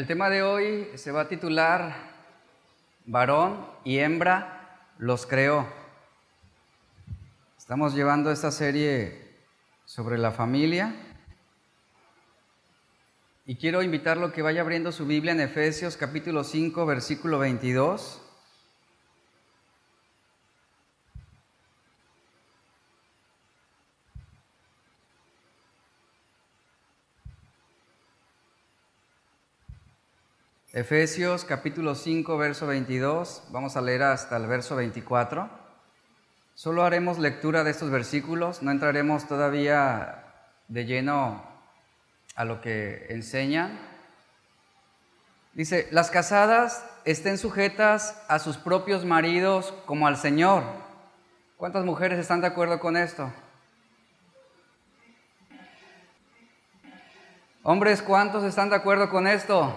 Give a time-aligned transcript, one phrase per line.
[0.00, 1.94] El tema de hoy se va a titular
[3.04, 5.68] Varón y hembra los creó.
[7.58, 9.36] Estamos llevando esta serie
[9.84, 10.94] sobre la familia
[13.44, 18.22] y quiero invitarlo a que vaya abriendo su Biblia en Efesios capítulo 5 versículo 22.
[30.72, 35.50] Efesios capítulo 5, verso 22, vamos a leer hasta el verso 24.
[36.54, 40.26] Solo haremos lectura de estos versículos, no entraremos todavía
[40.68, 41.42] de lleno
[42.36, 43.80] a lo que enseñan.
[45.54, 50.62] Dice, las casadas estén sujetas a sus propios maridos como al Señor.
[51.56, 53.32] ¿Cuántas mujeres están de acuerdo con esto?
[57.64, 59.74] Hombres, ¿cuántos están de acuerdo con esto?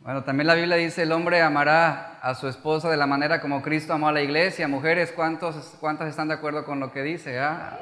[0.00, 3.60] Bueno, también la Biblia dice, el hombre amará a su esposa de la manera como
[3.60, 4.66] Cristo amó a la iglesia.
[4.68, 7.38] Mujeres, ¿cuántos, ¿cuántas están de acuerdo con lo que dice?
[7.38, 7.78] Ah?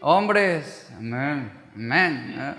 [0.00, 2.56] Hombres, amén, amén.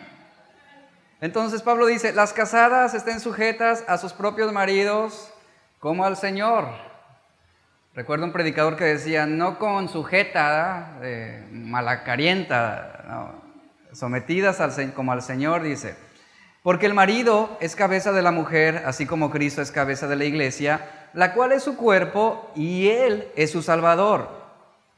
[1.22, 5.34] Entonces Pablo dice, las casadas estén sujetas a sus propios maridos
[5.80, 6.68] como al Señor.
[7.94, 13.45] Recuerdo un predicador que decía, no con sujeta, eh, malacarienta, no,
[13.96, 14.62] sometidas
[14.94, 15.96] como al Señor, dice,
[16.64, 20.26] porque el marido es cabeza de la mujer, así como Cristo es cabeza de la
[20.26, 24.30] iglesia, la cual es su cuerpo y Él es su Salvador.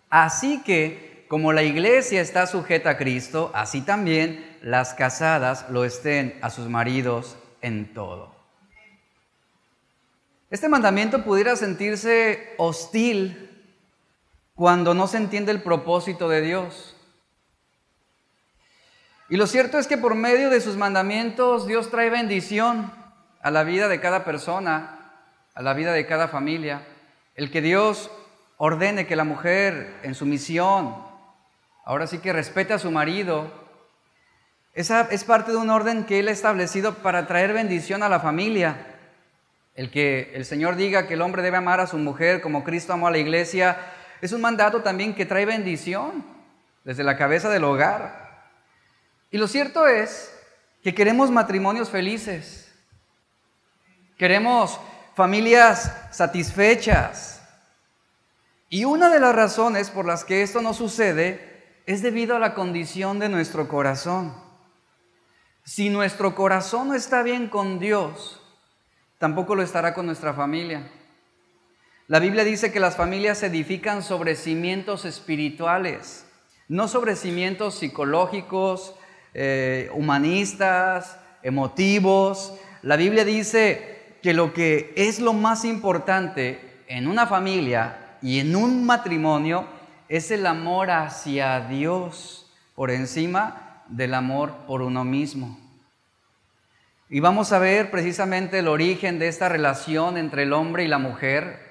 [0.10, 6.40] Así que, como la iglesia está sujeta a Cristo, así también las casadas lo estén
[6.42, 8.34] a sus maridos en todo.
[10.50, 13.50] Este mandamiento pudiera sentirse hostil
[14.56, 16.97] cuando no se entiende el propósito de Dios.
[19.30, 22.92] Y lo cierto es que por medio de sus mandamientos Dios trae bendición
[23.42, 25.12] a la vida de cada persona,
[25.54, 26.82] a la vida de cada familia.
[27.36, 28.10] El que Dios
[28.56, 30.96] ordene que la mujer en su misión,
[31.84, 33.52] ahora sí que respete a su marido,
[34.74, 38.20] esa es parte de un orden que Él ha establecido para traer bendición a la
[38.20, 38.78] familia.
[39.76, 42.94] El que el Señor diga que el hombre debe amar a su mujer como Cristo
[42.94, 43.78] amó a la iglesia,
[44.22, 46.24] es un mandato también que trae bendición
[46.84, 48.27] desde la cabeza del hogar.
[49.32, 50.34] Y lo cierto es
[50.84, 52.72] que queremos matrimonios felices,
[54.18, 54.80] queremos
[55.16, 57.42] familias satisfechas.
[58.70, 62.54] Y una de las razones por las que esto no sucede es debido a la
[62.54, 64.34] condición de nuestro corazón.
[65.64, 68.42] Si nuestro corazón no está bien con Dios,
[69.18, 70.90] tampoco lo estará con nuestra familia.
[72.08, 76.26] La Biblia dice que las familias se edifican sobre cimientos espirituales,
[76.70, 78.96] no sobre cimientos psicológicos,
[79.34, 82.54] eh, humanistas, emotivos.
[82.82, 88.56] La Biblia dice que lo que es lo más importante en una familia y en
[88.56, 89.66] un matrimonio
[90.10, 95.60] es el amor hacia Dios por encima del amor por uno mismo.
[97.10, 100.98] Y vamos a ver precisamente el origen de esta relación entre el hombre y la
[100.98, 101.68] mujer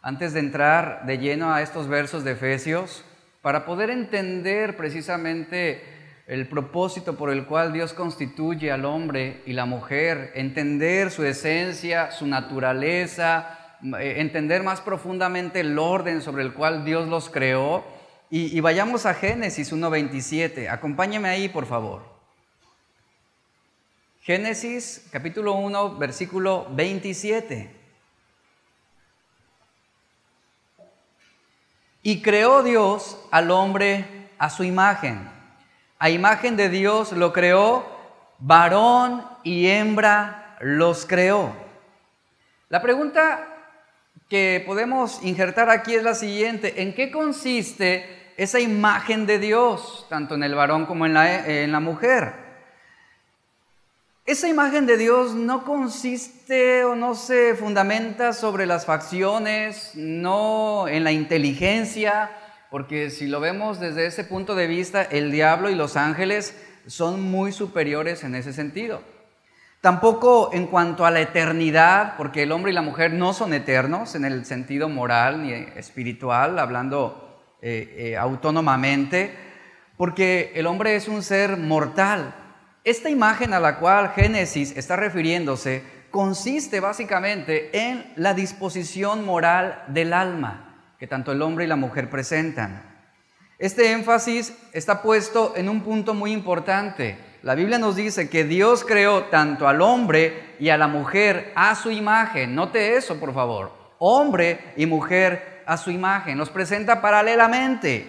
[0.00, 3.04] antes de entrar de lleno a estos versos de Efesios,
[3.42, 5.82] para poder entender precisamente
[6.28, 12.10] el propósito por el cual Dios constituye al hombre y la mujer, entender su esencia,
[12.10, 17.82] su naturaleza, eh, entender más profundamente el orden sobre el cual Dios los creó.
[18.30, 20.68] Y, vayamos a Génesis 1.27.
[20.68, 22.02] Acompáñeme ahí, por favor.
[24.20, 27.74] Génesis capítulo 1, versículo 27.
[32.02, 35.37] Y creó Dios al hombre a su imagen
[35.98, 37.86] a imagen de Dios lo creó,
[38.38, 41.52] varón y hembra los creó.
[42.68, 43.48] La pregunta
[44.28, 50.34] que podemos injertar aquí es la siguiente, ¿en qué consiste esa imagen de Dios, tanto
[50.34, 52.48] en el varón como en la, en la mujer?
[54.26, 61.02] Esa imagen de Dios no consiste o no se fundamenta sobre las facciones, no en
[61.02, 62.30] la inteligencia,
[62.70, 66.56] porque si lo vemos desde ese punto de vista, el diablo y los ángeles
[66.86, 69.02] son muy superiores en ese sentido.
[69.80, 74.14] Tampoco en cuanto a la eternidad, porque el hombre y la mujer no son eternos
[74.14, 79.34] en el sentido moral ni espiritual, hablando eh, eh, autónomamente,
[79.96, 82.34] porque el hombre es un ser mortal.
[82.84, 90.12] Esta imagen a la cual Génesis está refiriéndose consiste básicamente en la disposición moral del
[90.12, 90.67] alma
[90.98, 92.82] que tanto el hombre y la mujer presentan.
[93.58, 97.18] Este énfasis está puesto en un punto muy importante.
[97.42, 101.74] La Biblia nos dice que Dios creó tanto al hombre y a la mujer a
[101.74, 102.54] su imagen.
[102.54, 103.72] Note eso, por favor.
[103.98, 106.36] Hombre y mujer a su imagen.
[106.36, 108.06] Los presenta paralelamente.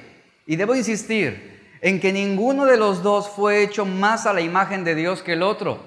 [0.48, 4.84] Y debo insistir en que ninguno de los dos fue hecho más a la imagen
[4.84, 5.80] de Dios que el otro.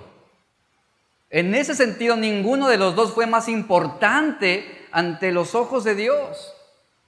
[1.31, 6.55] En ese sentido, ninguno de los dos fue más importante ante los ojos de Dios.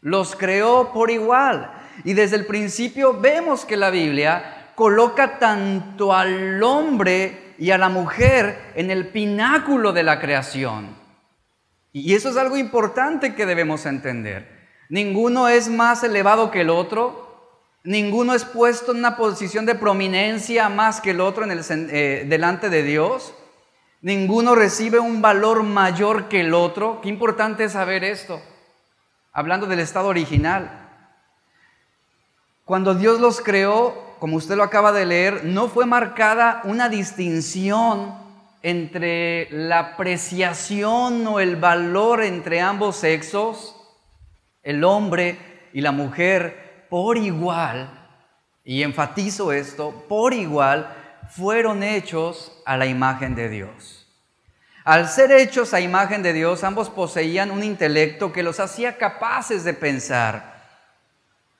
[0.04, 1.72] Los creó por igual.
[2.04, 7.88] Y desde el principio vemos que la Biblia coloca tanto al hombre y a la
[7.88, 10.94] mujer en el pináculo de la creación.
[11.90, 14.68] Y eso es algo importante que debemos entender.
[14.90, 20.68] Ninguno es más elevado que el otro, ninguno es puesto en una posición de prominencia
[20.68, 23.34] más que el otro en el, eh, delante de Dios,
[24.02, 27.00] ninguno recibe un valor mayor que el otro.
[27.00, 28.42] Qué importante es saber esto,
[29.34, 30.70] hablando del estado original.
[32.64, 38.14] Cuando Dios los creó, como usted lo acaba de leer, no fue marcada una distinción
[38.62, 43.76] entre la apreciación o el valor entre ambos sexos,
[44.62, 47.90] el hombre y la mujer, por igual,
[48.64, 50.88] y enfatizo esto, por igual,
[51.28, 54.03] fueron hechos a la imagen de Dios.
[54.84, 59.64] Al ser hechos a imagen de Dios, ambos poseían un intelecto que los hacía capaces
[59.64, 60.54] de pensar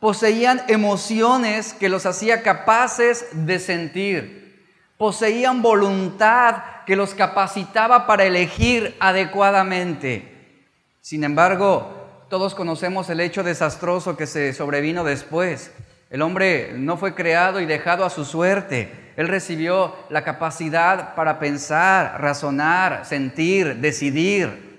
[0.05, 4.63] poseían emociones que los hacía capaces de sentir,
[4.99, 10.61] poseían voluntad que los capacitaba para elegir adecuadamente.
[11.01, 15.71] Sin embargo, todos conocemos el hecho desastroso que se sobrevino después.
[16.11, 19.04] El hombre no fue creado y dejado a su suerte.
[19.17, 24.75] Él recibió la capacidad para pensar, razonar, sentir, decidir.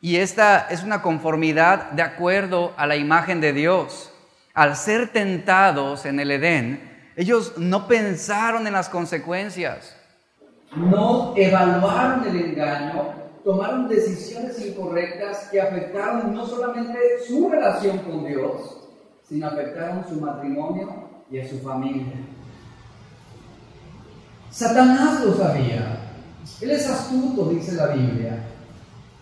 [0.00, 4.12] Y esta es una conformidad de acuerdo a la imagen de Dios
[4.56, 6.80] al ser tentados en el Edén,
[7.14, 9.94] ellos no pensaron en las consecuencias,
[10.74, 13.12] no evaluaron el engaño,
[13.44, 16.98] tomaron decisiones incorrectas que afectaron no solamente
[17.28, 18.88] su relación con Dios,
[19.28, 20.88] sino afectaron su matrimonio
[21.30, 22.14] y a su familia.
[24.56, 25.98] Satanás lo sabía.
[26.60, 28.38] Él es astuto, dice la Biblia.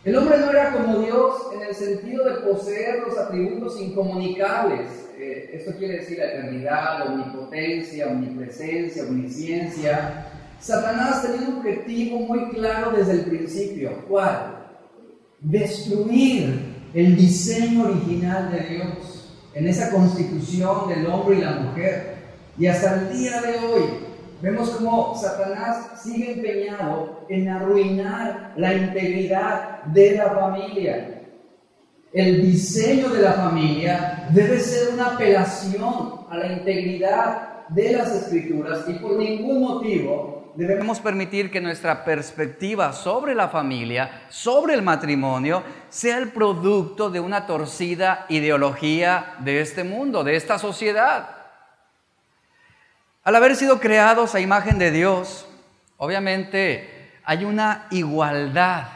[0.04, 5.50] El hombre no era como Dios en el sentido de poseer los atributos incomunicables eh,
[5.54, 10.26] esto quiere decir la eternidad, omnipotencia, omnipresencia, omnisciencia.
[10.60, 14.04] Satanás tenía un objetivo muy claro desde el principio.
[14.08, 14.66] ¿Cuál?
[15.40, 22.14] Destruir el diseño original de Dios en esa constitución del hombre y la mujer.
[22.58, 24.03] Y hasta el día de hoy
[24.40, 31.14] vemos cómo Satanás sigue empeñado en arruinar la integridad de la familia
[32.14, 38.84] el diseño de la familia debe ser una apelación a la integridad de las escrituras
[38.86, 45.64] y por ningún motivo debemos permitir que nuestra perspectiva sobre la familia, sobre el matrimonio,
[45.88, 51.43] sea el producto de una torcida ideología de este mundo, de esta sociedad.
[53.24, 55.48] Al haber sido creados a imagen de Dios,
[55.96, 58.86] obviamente hay una igualdad,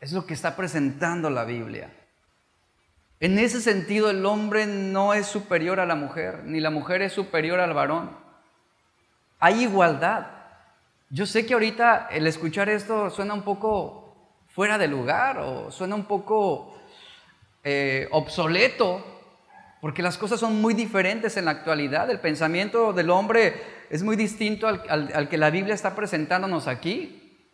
[0.00, 1.88] es lo que está presentando la Biblia.
[3.20, 7.12] En ese sentido, el hombre no es superior a la mujer, ni la mujer es
[7.12, 8.16] superior al varón.
[9.38, 10.26] Hay igualdad.
[11.10, 15.94] Yo sé que ahorita el escuchar esto suena un poco fuera de lugar o suena
[15.94, 16.76] un poco
[17.62, 19.17] eh, obsoleto,
[19.80, 22.10] porque las cosas son muy diferentes en la actualidad.
[22.10, 27.46] El pensamiento del hombre es muy distinto al que la Biblia está presentándonos aquí.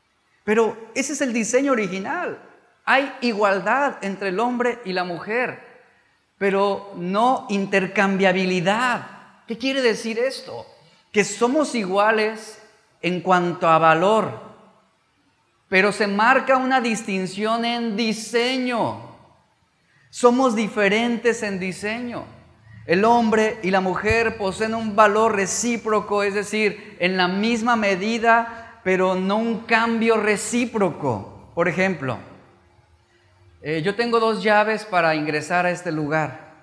[0.44, 2.38] Pero ese es el diseño original.
[2.84, 5.58] Hay igualdad entre el hombre y la mujer,
[6.36, 9.06] pero no intercambiabilidad.
[9.46, 10.66] ¿Qué quiere decir esto?
[11.12, 12.60] Que somos iguales
[13.00, 14.38] en cuanto a valor,
[15.68, 19.13] pero se marca una distinción en diseño.
[20.14, 22.24] Somos diferentes en diseño.
[22.86, 28.78] El hombre y la mujer poseen un valor recíproco, es decir, en la misma medida,
[28.84, 31.50] pero no un cambio recíproco.
[31.56, 32.18] Por ejemplo,
[33.60, 36.62] eh, yo tengo dos llaves para ingresar a este lugar.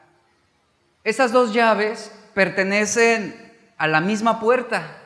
[1.03, 3.35] Esas dos llaves pertenecen
[3.77, 4.97] a la misma puerta.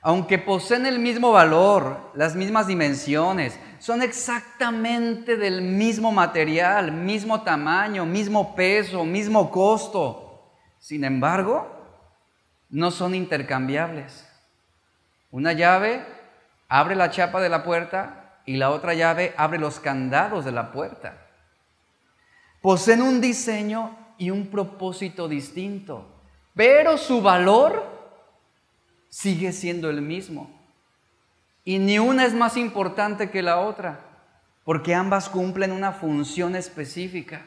[0.00, 8.06] Aunque poseen el mismo valor, las mismas dimensiones, son exactamente del mismo material, mismo tamaño,
[8.06, 10.52] mismo peso, mismo costo.
[10.78, 11.66] Sin embargo,
[12.70, 14.24] no son intercambiables.
[15.32, 16.06] Una llave
[16.68, 20.70] abre la chapa de la puerta y la otra llave abre los candados de la
[20.70, 21.18] puerta.
[22.60, 26.06] Poseen un diseño y un propósito distinto,
[26.54, 27.84] pero su valor
[29.08, 30.61] sigue siendo el mismo.
[31.64, 34.00] Y ni una es más importante que la otra,
[34.64, 37.42] porque ambas cumplen una función específica.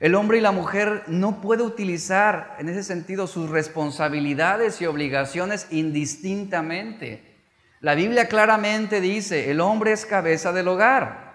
[0.00, 5.66] El hombre y la mujer no pueden utilizar en ese sentido sus responsabilidades y obligaciones
[5.70, 7.36] indistintamente.
[7.80, 11.28] La Biblia claramente dice, el hombre es cabeza del hogar.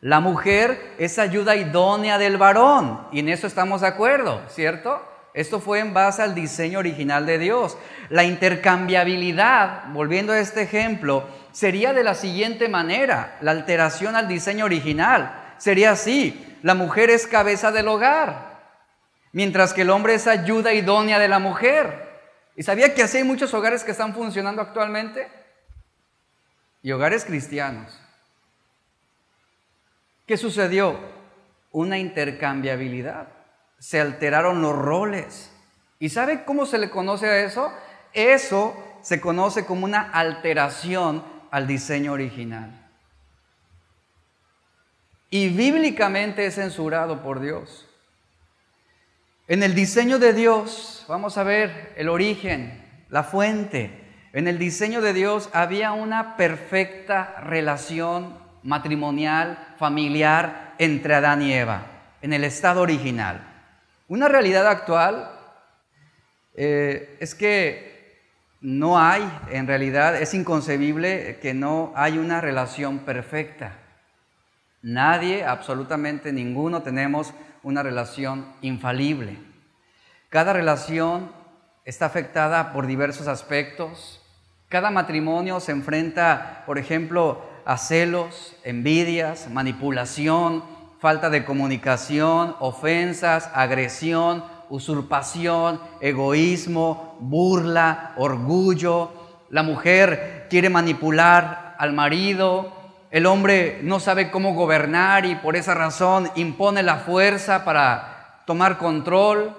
[0.00, 3.06] La mujer es ayuda idónea del varón.
[3.12, 5.00] Y en eso estamos de acuerdo, ¿cierto?
[5.36, 7.76] Esto fue en base al diseño original de Dios.
[8.08, 14.64] La intercambiabilidad, volviendo a este ejemplo, sería de la siguiente manera, la alteración al diseño
[14.64, 15.54] original.
[15.58, 18.62] Sería así, la mujer es cabeza del hogar,
[19.32, 22.08] mientras que el hombre es ayuda idónea de la mujer.
[22.56, 25.28] ¿Y sabía que así hay muchos hogares que están funcionando actualmente?
[26.82, 28.00] Y hogares cristianos.
[30.26, 30.98] ¿Qué sucedió?
[31.72, 33.35] Una intercambiabilidad.
[33.78, 35.50] Se alteraron los roles.
[35.98, 37.72] ¿Y sabe cómo se le conoce a eso?
[38.12, 42.86] Eso se conoce como una alteración al diseño original
[45.30, 47.86] y bíblicamente es censurado por Dios.
[49.48, 54.02] En el diseño de Dios, vamos a ver el origen, la fuente.
[54.32, 61.86] En el diseño de Dios había una perfecta relación matrimonial, familiar entre Adán y Eva,
[62.22, 63.45] en el estado original.
[64.08, 65.30] Una realidad actual
[66.54, 68.20] eh, es que
[68.60, 73.78] no hay, en realidad es inconcebible que no hay una relación perfecta.
[74.80, 77.34] Nadie, absolutamente ninguno, tenemos
[77.64, 79.38] una relación infalible.
[80.28, 81.32] Cada relación
[81.84, 84.22] está afectada por diversos aspectos.
[84.68, 90.75] Cada matrimonio se enfrenta, por ejemplo, a celos, envidias, manipulación,
[91.06, 99.12] falta de comunicación, ofensas, agresión, usurpación, egoísmo, burla, orgullo.
[99.48, 102.72] La mujer quiere manipular al marido,
[103.12, 108.76] el hombre no sabe cómo gobernar y por esa razón impone la fuerza para tomar
[108.76, 109.54] control.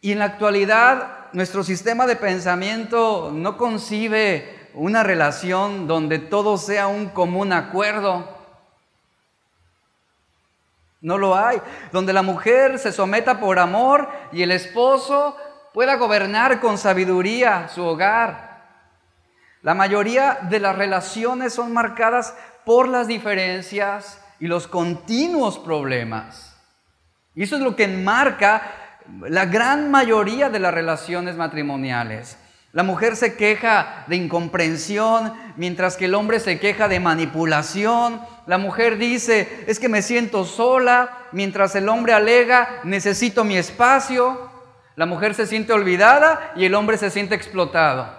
[0.00, 6.86] Y en la actualidad nuestro sistema de pensamiento no concibe una relación donde todo sea
[6.86, 8.35] un común acuerdo.
[11.06, 11.62] No lo hay.
[11.92, 15.36] Donde la mujer se someta por amor y el esposo
[15.72, 18.64] pueda gobernar con sabiduría su hogar.
[19.62, 22.34] La mayoría de las relaciones son marcadas
[22.64, 26.60] por las diferencias y los continuos problemas.
[27.36, 28.62] Y eso es lo que enmarca
[29.28, 32.36] la gran mayoría de las relaciones matrimoniales.
[32.72, 38.20] La mujer se queja de incomprensión, mientras que el hombre se queja de manipulación.
[38.46, 44.50] La mujer dice, es que me siento sola, mientras el hombre alega, necesito mi espacio.
[44.94, 48.14] La mujer se siente olvidada y el hombre se siente explotado.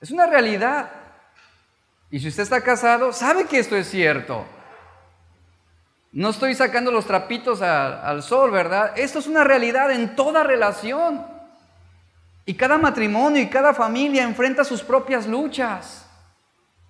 [0.00, 0.90] Es una realidad.
[2.10, 4.46] Y si usted está casado, sabe que esto es cierto.
[6.12, 8.92] No estoy sacando los trapitos al sol, ¿verdad?
[8.96, 11.39] Esto es una realidad en toda relación.
[12.46, 16.06] Y cada matrimonio y cada familia enfrenta sus propias luchas.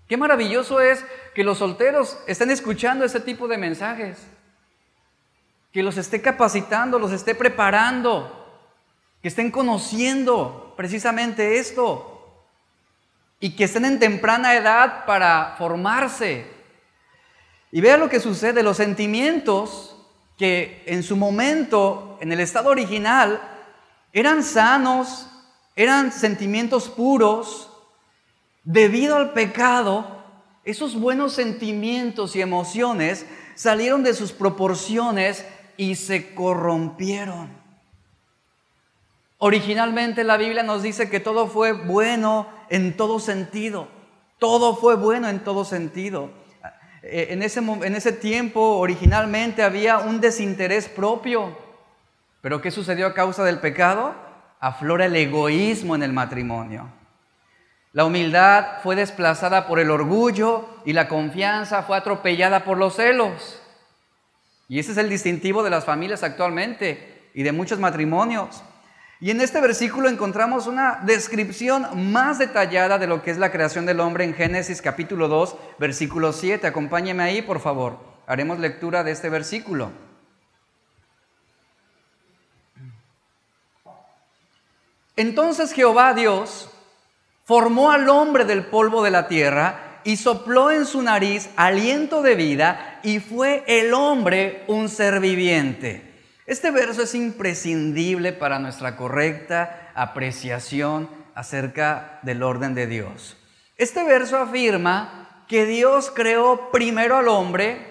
[0.09, 1.05] Qué maravilloso es
[1.35, 4.19] que los solteros estén escuchando este tipo de mensajes.
[5.73, 8.37] Que los esté capacitando, los esté preparando.
[9.23, 12.11] Que estén conociendo precisamente esto
[13.41, 16.47] y que estén en temprana edad para formarse.
[17.73, 19.97] Y vea lo que sucede, los sentimientos
[20.37, 23.41] que en su momento, en el estado original,
[24.13, 25.30] eran sanos,
[25.83, 27.71] eran sentimientos puros,
[28.65, 30.23] debido al pecado,
[30.63, 35.47] esos buenos sentimientos y emociones salieron de sus proporciones
[35.79, 37.49] y se corrompieron.
[39.39, 43.89] Originalmente la Biblia nos dice que todo fue bueno en todo sentido.
[44.39, 46.29] Todo fue bueno en todo sentido.
[47.03, 51.57] Eh, en ese, en ese tiempo originalmente había un desinterés propio.
[52.43, 54.29] Pero ¿qué sucedió a causa del pecado?
[54.61, 56.91] Aflora el egoísmo en el matrimonio.
[57.93, 63.61] La humildad fue desplazada por el orgullo y la confianza fue atropellada por los celos.
[64.69, 68.63] Y ese es el distintivo de las familias actualmente y de muchos matrimonios.
[69.19, 73.87] Y en este versículo encontramos una descripción más detallada de lo que es la creación
[73.87, 76.67] del hombre en Génesis capítulo 2, versículo 7.
[76.67, 77.99] Acompáñeme ahí, por favor.
[78.27, 79.91] Haremos lectura de este versículo.
[85.17, 86.71] Entonces Jehová Dios
[87.45, 92.35] formó al hombre del polvo de la tierra y sopló en su nariz aliento de
[92.35, 96.11] vida y fue el hombre un ser viviente.
[96.47, 103.37] Este verso es imprescindible para nuestra correcta apreciación acerca del orden de Dios.
[103.77, 107.87] Este verso afirma que Dios creó primero al hombre,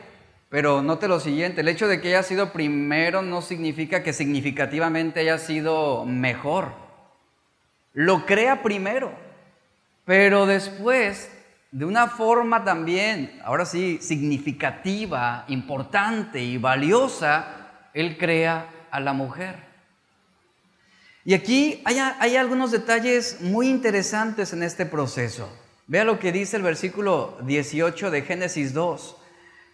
[0.50, 5.20] pero note lo siguiente, el hecho de que haya sido primero no significa que significativamente
[5.20, 6.89] haya sido mejor.
[7.94, 9.12] Lo crea primero,
[10.06, 11.30] pero después,
[11.72, 19.70] de una forma también, ahora sí, significativa, importante y valiosa, él crea a la mujer.
[21.26, 25.48] Y aquí hay, algunos detalles muy interesantes en este proceso.
[25.86, 29.16] Vea lo que dice el versículo 18 de Génesis 2.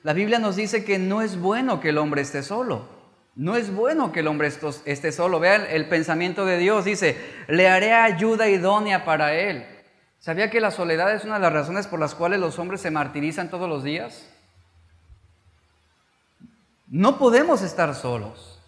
[0.03, 2.89] La Biblia nos dice que no es bueno que el hombre esté solo.
[3.35, 4.49] No es bueno que el hombre
[4.85, 5.39] esté solo.
[5.39, 6.85] Vean el pensamiento de Dios.
[6.85, 9.65] Dice, le haré ayuda idónea para él.
[10.19, 12.91] ¿Sabía que la soledad es una de las razones por las cuales los hombres se
[12.91, 14.25] martirizan todos los días?
[16.87, 18.59] No podemos estar solos.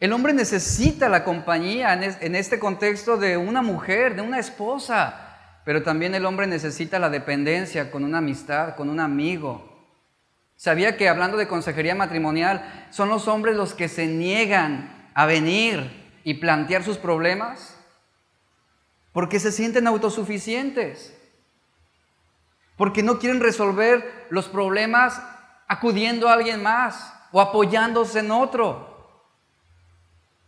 [0.00, 5.82] El hombre necesita la compañía en este contexto de una mujer, de una esposa, pero
[5.82, 9.67] también el hombre necesita la dependencia con una amistad, con un amigo.
[10.58, 15.88] ¿Sabía que hablando de consejería matrimonial, son los hombres los que se niegan a venir
[16.24, 17.78] y plantear sus problemas?
[19.12, 21.16] Porque se sienten autosuficientes.
[22.76, 25.22] Porque no quieren resolver los problemas
[25.68, 28.88] acudiendo a alguien más o apoyándose en otro.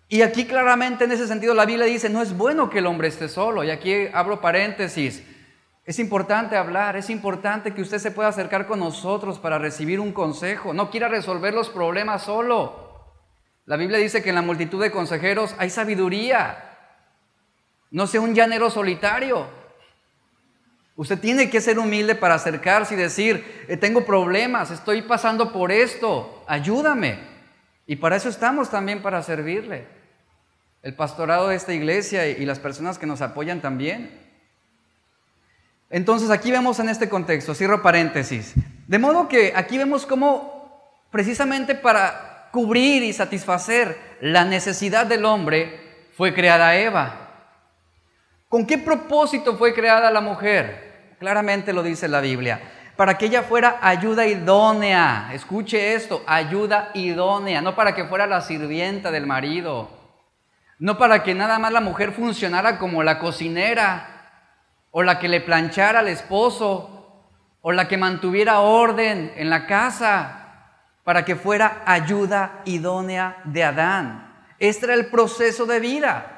[0.08, 3.06] Y aquí claramente en ese sentido la Biblia dice, no es bueno que el hombre
[3.06, 3.62] esté solo.
[3.62, 5.22] Y aquí abro paréntesis.
[5.84, 10.12] Es importante hablar, es importante que usted se pueda acercar con nosotros para recibir un
[10.12, 10.74] consejo.
[10.74, 12.90] No quiera resolver los problemas solo.
[13.64, 16.76] La Biblia dice que en la multitud de consejeros hay sabiduría.
[17.90, 19.46] No sea un llanero solitario.
[20.96, 25.72] Usted tiene que ser humilde para acercarse y decir, eh, tengo problemas, estoy pasando por
[25.72, 27.18] esto, ayúdame.
[27.86, 29.86] Y para eso estamos también para servirle.
[30.82, 34.29] El pastorado de esta iglesia y las personas que nos apoyan también.
[35.90, 38.54] Entonces aquí vemos en este contexto, cierro paréntesis,
[38.86, 46.08] de modo que aquí vemos cómo precisamente para cubrir y satisfacer la necesidad del hombre
[46.16, 47.28] fue creada Eva.
[48.48, 51.14] ¿Con qué propósito fue creada la mujer?
[51.18, 52.60] Claramente lo dice la Biblia.
[52.96, 55.30] Para que ella fuera ayuda idónea.
[55.32, 57.60] Escuche esto, ayuda idónea.
[57.62, 59.88] No para que fuera la sirvienta del marido.
[60.78, 64.09] No para que nada más la mujer funcionara como la cocinera.
[64.90, 67.24] O la que le planchara al esposo.
[67.62, 70.36] O la que mantuviera orden en la casa.
[71.04, 74.44] Para que fuera ayuda idónea de Adán.
[74.58, 76.36] Este era el proceso de vida.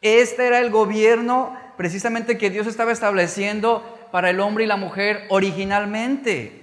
[0.00, 5.26] Este era el gobierno precisamente que Dios estaba estableciendo para el hombre y la mujer
[5.30, 6.62] originalmente.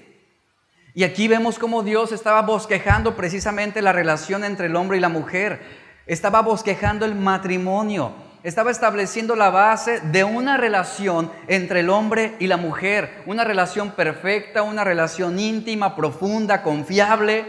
[0.94, 5.10] Y aquí vemos cómo Dios estaba bosquejando precisamente la relación entre el hombre y la
[5.10, 5.62] mujer.
[6.06, 8.14] Estaba bosquejando el matrimonio.
[8.42, 13.22] Estaba estableciendo la base de una relación entre el hombre y la mujer.
[13.26, 17.46] Una relación perfecta, una relación íntima, profunda, confiable.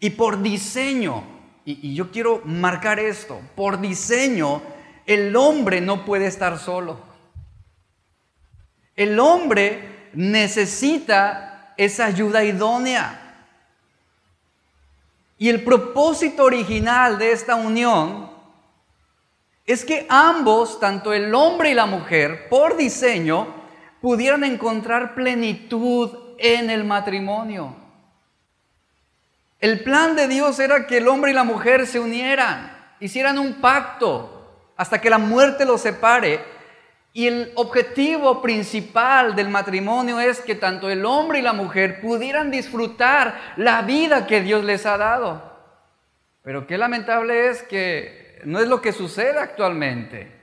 [0.00, 1.24] Y por diseño,
[1.64, 4.60] y, yo quiero marcar esto, por diseño,
[5.06, 7.00] el hombre no puede estar solo.
[8.94, 13.18] El hombre necesita esa ayuda idónea.
[15.38, 18.21] Y el propósito original de esta unión
[19.64, 23.54] es que ambos, tanto el hombre y la mujer, por diseño,
[24.00, 27.76] pudieran encontrar plenitud en el matrimonio.
[29.60, 33.60] El plan de Dios era que el hombre y la mujer se unieran, hicieran un
[33.60, 36.40] pacto hasta que la muerte los separe
[37.12, 42.50] y el objetivo principal del matrimonio es que tanto el hombre y la mujer pudieran
[42.50, 45.52] disfrutar la vida que Dios les ha dado.
[46.42, 50.40] Pero qué lamentable es que no es lo que sucede actualmente.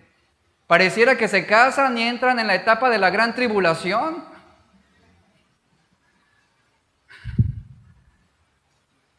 [0.68, 4.24] Pareciera que se casan y entran en la etapa de la gran tribulación.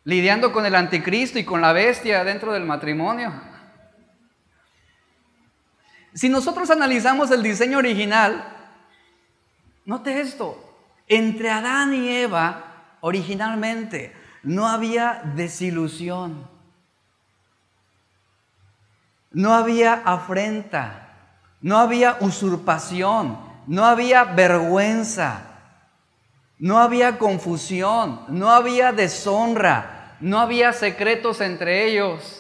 [0.04, 3.32] Lidiando con el anticristo y con la bestia dentro del matrimonio.
[6.14, 8.44] Si nosotros analizamos el diseño original,
[9.84, 10.70] note esto,
[11.06, 16.48] entre Adán y Eva, originalmente, no había desilusión,
[19.32, 21.08] no había afrenta,
[21.60, 25.42] no había usurpación, no había vergüenza,
[26.58, 32.36] no había confusión, no había deshonra, no había secretos entre ellos.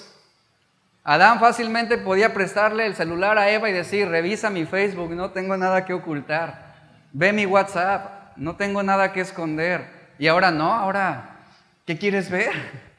[1.02, 5.56] Adán fácilmente podía prestarle el celular a Eva y decir, revisa mi Facebook, no tengo
[5.56, 6.74] nada que ocultar.
[7.12, 9.88] Ve mi WhatsApp, no tengo nada que esconder.
[10.18, 11.38] Y ahora no, ahora,
[11.86, 12.52] ¿qué quieres ver?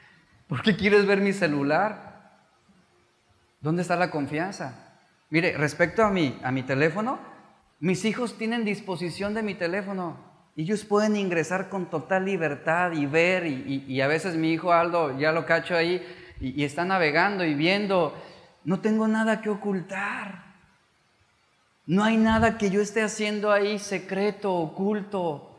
[0.47, 2.10] ¿Por qué quieres ver mi celular?
[3.61, 4.97] ¿Dónde está la confianza?
[5.29, 7.19] Mire, respecto a mi, a mi teléfono,
[7.79, 10.17] mis hijos tienen disposición de mi teléfono.
[10.57, 15.31] Ellos pueden ingresar con total libertad y ver, y, a veces mi hijo Aldo ya
[15.31, 16.05] lo cacho ahí
[16.39, 18.13] y, está navegando y viendo.
[18.63, 20.43] No tengo nada que ocultar.
[21.85, 25.55] No hay nada que yo esté haciendo ahí secreto, oculto.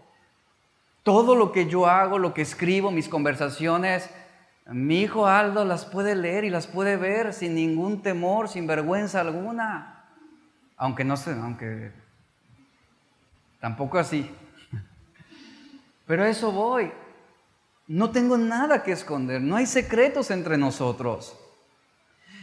[1.03, 4.11] Todo lo que yo hago, lo que escribo, mis conversaciones,
[4.67, 9.21] mi hijo Aldo las puede leer y las puede ver sin ningún temor, sin vergüenza
[9.21, 10.05] alguna.
[10.77, 11.93] Aunque no sé, aunque
[13.61, 14.31] tampoco así.
[16.07, 16.93] Pero a eso voy.
[17.89, 21.37] No tengo nada que esconder, no hay secretos entre nosotros.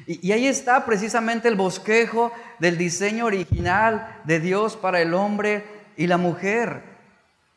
[0.06, 5.64] Y, y, ahí está precisamente el bosquejo del diseño original de Dios para el hombre
[5.98, 6.99] y la mujer.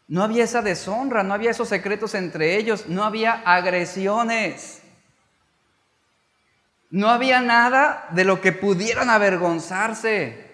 [0.08, 4.82] No había esa deshonra, no había esos secretos entre ellos, no había agresiones.
[6.90, 10.52] No había nada de lo que pudieran avergonzarse.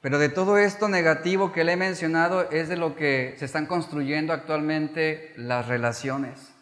[0.00, 3.66] Pero de todo esto negativo que le he mencionado es de lo que se están
[3.66, 6.52] construyendo actualmente las relaciones.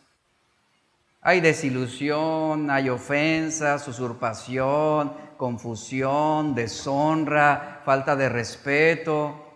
[1.22, 9.52] Hay desilusión, hay ofensas, usurpación, confusión, deshonra, falta de respeto.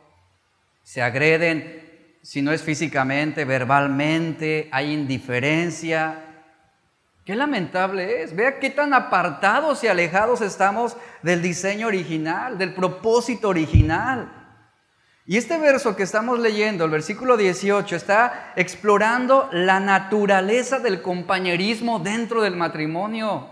[0.82, 1.85] Se agreden
[2.26, 6.24] si no es físicamente, verbalmente, hay indiferencia.
[7.24, 8.34] Qué lamentable es.
[8.34, 14.58] Vea qué tan apartados y alejados estamos del diseño original, del propósito original.
[15.24, 22.00] Y este verso que estamos leyendo, el versículo 18, está explorando la naturaleza del compañerismo
[22.00, 23.48] dentro del matrimonio.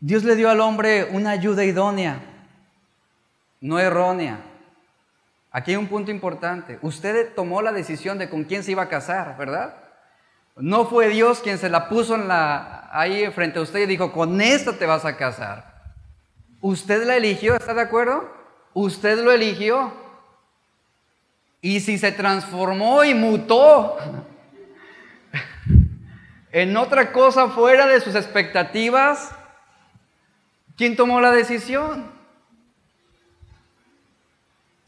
[0.00, 2.34] Dios le dio al hombre una ayuda idónea
[3.60, 4.40] no errónea.
[5.50, 6.78] Aquí hay un punto importante.
[6.82, 9.74] Usted tomó la decisión de con quién se iba a casar, ¿verdad?
[10.56, 14.12] No fue Dios quien se la puso en la, ahí frente a usted y dijo,
[14.12, 15.94] con esta te vas a casar.
[16.60, 18.28] Usted la eligió, ¿está de acuerdo?
[18.74, 19.92] Usted lo eligió.
[21.60, 23.96] Y si se transformó y mutó
[26.52, 29.30] en otra cosa fuera de sus expectativas,
[30.76, 32.17] ¿quién tomó la decisión?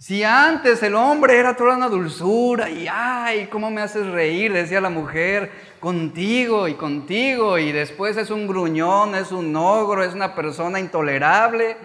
[0.00, 4.80] Si antes el hombre era toda una dulzura y ay, cómo me haces reír, decía
[4.80, 10.34] la mujer, contigo y contigo, y después es un gruñón, es un ogro, es una
[10.34, 11.76] persona intolerable.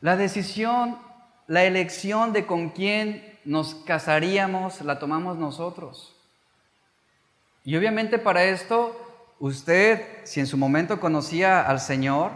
[0.00, 0.96] La decisión,
[1.48, 6.16] la elección de con quién nos casaríamos la tomamos nosotros.
[7.62, 8.98] Y obviamente para esto,
[9.38, 12.30] usted, si en su momento conocía al Señor,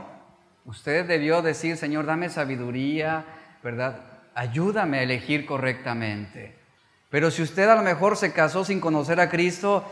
[0.66, 3.24] usted debió decir, Señor, dame sabiduría,
[3.62, 4.13] ¿verdad?
[4.34, 6.54] Ayúdame a elegir correctamente.
[7.10, 9.84] Pero si usted a lo mejor se casó sin conocer a Cristo,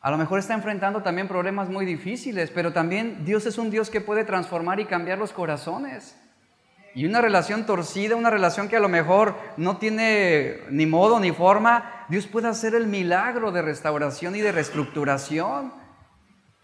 [0.00, 3.90] a lo mejor está enfrentando también problemas muy difíciles, pero también Dios es un Dios
[3.90, 6.16] que puede transformar y cambiar los corazones.
[6.94, 11.30] Y una relación torcida, una relación que a lo mejor no tiene ni modo ni
[11.30, 15.72] forma, Dios puede hacer el milagro de restauración y de reestructuración.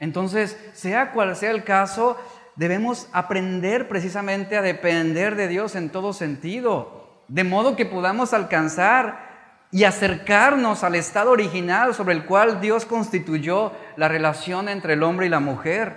[0.01, 2.17] Entonces, sea cual sea el caso,
[2.57, 9.25] debemos aprender precisamente a depender de Dios en todo sentido de modo que podamos alcanzar
[9.71, 15.27] y acercarnos al estado original sobre el cual Dios constituyó la relación entre el hombre
[15.27, 15.97] y la mujer.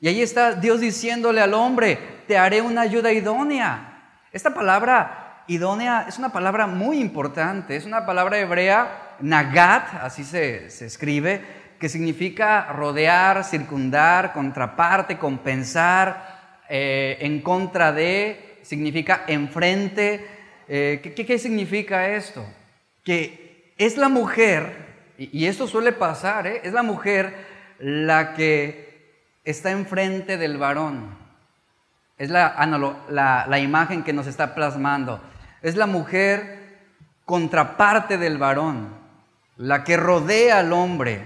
[0.00, 4.20] Y ahí está Dios diciéndole al hombre, te haré una ayuda idónea.
[4.32, 10.66] Esta palabra idónea es una palabra muy importante, es una palabra hebrea, nagat, así se,
[10.66, 11.42] escribe,
[11.78, 20.26] que significa rodear, circundar, contraparte, compensar, eh, en contra de, significa enfrente.
[20.68, 22.44] Eh, ¿qué, significa esto?
[23.04, 26.60] Que es la mujer, y, esto suele pasar, ¿eh?
[26.64, 27.34] es la mujer
[27.78, 31.16] la que está enfrente del varón.
[32.18, 32.56] Es la,
[33.10, 35.20] la, la imagen que nos está plasmando.
[35.62, 36.78] Es la mujer
[37.24, 38.88] contraparte del varón,
[39.56, 41.22] la que rodea al hombre.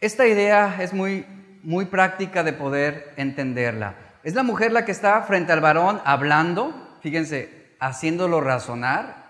[0.00, 1.26] Esta idea es muy,
[1.62, 3.94] muy práctica de poder entenderla.
[4.22, 9.22] Es la mujer la que está frente al varón hablando, fíjense, haciéndolo razonar.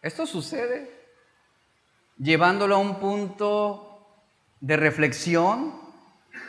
[0.00, 0.90] Esto sucede,
[2.16, 4.24] llevándolo a un punto
[4.60, 5.74] de reflexión.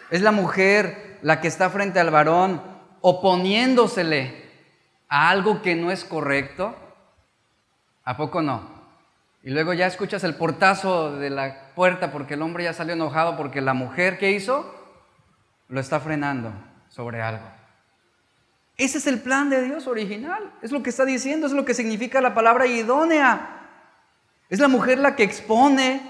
[0.09, 2.61] Es la mujer la que está frente al varón
[3.01, 4.49] oponiéndosele
[5.09, 6.75] a algo que no es correcto.
[8.05, 8.79] ¿A poco no?
[9.43, 13.37] Y luego ya escuchas el portazo de la puerta porque el hombre ya salió enojado
[13.37, 14.73] porque la mujer que hizo
[15.67, 16.51] lo está frenando
[16.89, 17.58] sobre algo.
[18.79, 20.53] Ese es el plan de Dios original.
[20.61, 23.59] Es lo que está diciendo, es lo que significa la palabra idónea.
[24.49, 26.01] Es la mujer la que expone,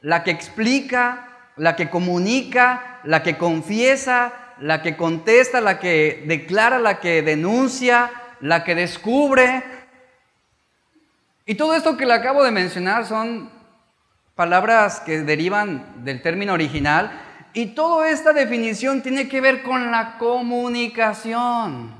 [0.00, 6.80] la que explica, la que comunica, la que confiesa, la que contesta, la que declara,
[6.80, 8.10] la que denuncia,
[8.40, 9.62] la que descubre.
[11.46, 13.52] Y todo esto que le acabo de mencionar son
[14.34, 20.18] palabras que derivan del término original y toda esta definición tiene que ver con la
[20.18, 21.95] comunicación.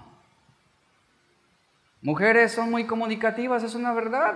[2.07, 4.35] Mujeres son muy comunicativas, es una verdad.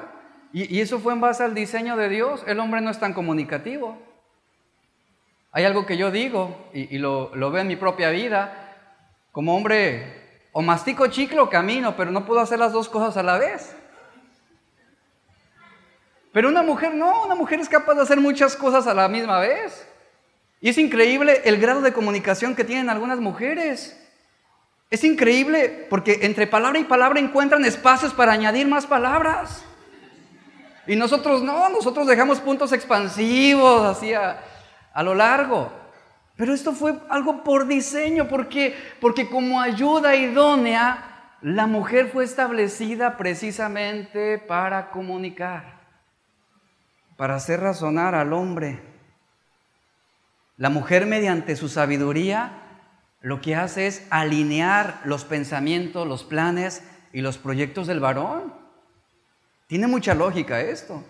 [0.53, 2.43] Y, eso fue en base al diseño de Dios.
[2.49, 3.97] El hombre no es tan comunicativo.
[5.53, 8.75] Hay algo que yo digo y, lo, veo en mi propia vida.
[9.31, 13.23] Como hombre, o mastico chicle o camino, pero no puedo hacer las dos cosas a
[13.23, 13.77] la vez.
[16.33, 19.39] Pero una mujer no, una mujer es capaz de hacer muchas cosas a la misma
[19.39, 19.89] vez.
[20.61, 24.00] Y es increíble el grado de comunicación que tienen algunas mujeres.
[24.90, 29.64] Es increíble porque entre palabra y palabra encuentran espacios para añadir más palabras.
[30.87, 34.42] Y nosotros no, nosotros dejamos puntos expansivos así a,
[35.05, 35.70] lo largo.
[36.35, 43.16] Pero esto fue algo por diseño, porque, porque como ayuda idónea, la mujer fue establecida
[43.16, 45.81] precisamente para comunicar,
[47.16, 48.83] para hacer razonar al hombre.
[50.57, 52.60] La mujer mediante su sabiduría
[53.21, 58.55] lo que hace es alinear los pensamientos, los planes y los proyectos del varón.
[59.67, 61.05] Tiene mucha lógica esto.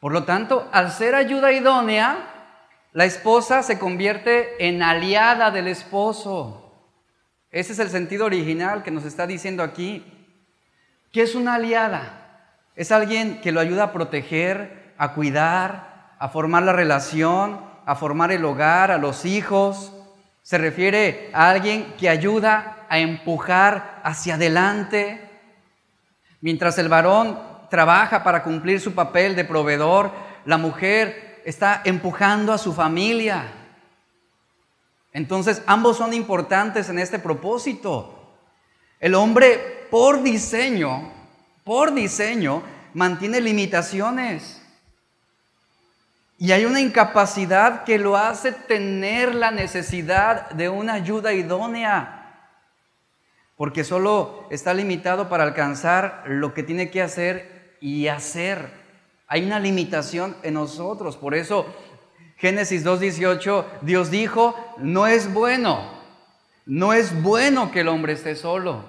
[0.00, 2.36] Por lo tanto, al ser ayuda idónea,
[2.92, 6.62] la esposa se convierte en aliada del esposo.
[7.50, 10.04] Ese es el sentido original que nos está diciendo aquí.
[11.12, 12.60] ¿Qué es una aliada?
[12.74, 18.32] Es alguien que lo ayuda a proteger, a cuidar, a formar la relación, a formar
[18.32, 19.92] el hogar, a los hijos.
[20.46, 25.28] Se refiere a alguien que ayuda a empujar hacia adelante.
[26.40, 27.36] Mientras el varón
[27.68, 30.12] trabaja para cumplir su papel de proveedor,
[30.44, 33.42] la mujer está empujando a su familia.
[35.12, 38.38] Entonces, ambos son importantes en este propósito.
[39.00, 41.10] El hombre, por diseño,
[41.64, 42.62] por diseño,
[42.94, 44.62] mantiene limitaciones.
[46.38, 52.16] Y hay una incapacidad que lo hace tener la necesidad de una ayuda idónea
[53.56, 58.70] porque solo está limitado para alcanzar lo que tiene que hacer y hacer.
[59.26, 61.16] Hay una limitación en nosotros.
[61.16, 61.66] Por eso
[62.36, 65.90] Génesis 2.18, Dios dijo, no es bueno,
[66.66, 68.84] no es bueno que el hombre esté solo.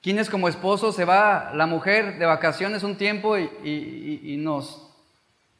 [0.00, 4.91] ¿Quién como esposo se va la mujer de vacaciones un tiempo y, nos,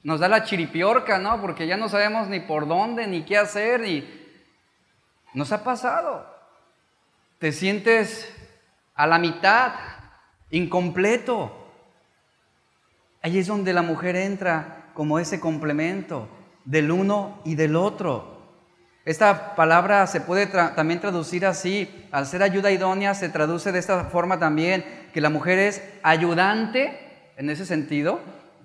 [0.03, 1.41] nos da la chiripiorca, ¿no?
[1.41, 4.23] Porque ya no sabemos ni por dónde, ni qué hacer, y
[5.35, 6.27] nos ha pasado.
[7.39, 8.33] Te sientes
[8.95, 9.73] a la mitad,
[10.51, 11.59] incompleto.
[13.23, 16.29] Ahí es donde la mujer entra como ese complemento
[16.65, 18.33] del uno y del otro.
[19.05, 22.07] Esta palabra se puede también traducir así.
[22.13, 26.99] Al ser ayuda idónea se traduce de esta forma también, que la mujer es ayudante,
[27.37, 28.21] en ese sentido,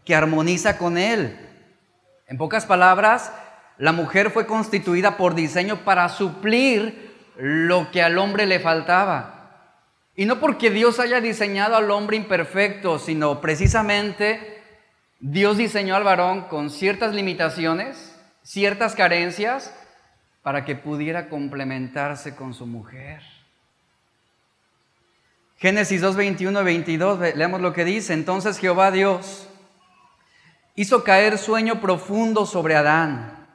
[0.07, 1.37] que armoniza con él.
[2.27, 3.29] En pocas palabras,
[3.77, 9.73] la mujer fue constituida por diseño para suplir lo que al hombre le faltaba.
[10.15, 14.63] Y no porque Dios haya diseñado al hombre imperfecto, sino precisamente
[15.19, 19.73] Dios diseñó al varón con ciertas limitaciones, ciertas carencias,
[20.41, 23.21] para que pudiera complementarse con su mujer.
[25.57, 28.13] Génesis 2, 21 y 22, leamos lo que dice.
[28.13, 29.49] Entonces Jehová Dios
[30.77, 33.47] hizo caer sueño profundo sobre Adán.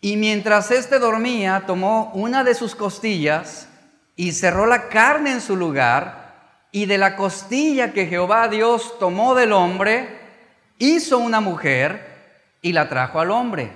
[0.00, 3.68] Y mientras éste dormía, tomó una de sus costillas
[4.16, 6.24] y cerró la carne en su lugar,
[6.72, 10.18] y de la costilla que Jehová Dios tomó del hombre,
[10.78, 13.70] hizo una mujer y la trajo al hombre.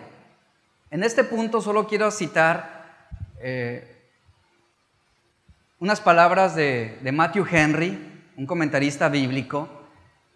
[0.90, 3.97] En este punto solo quiero citar eh,
[5.79, 9.77] unas palabras de, de Matthew Henry, un comentarista bíblico.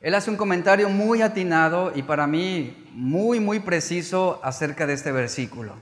[0.03, 5.12] Él hace un comentario muy atinado y para mí muy, muy preciso acerca de este
[5.12, 5.77] versículo.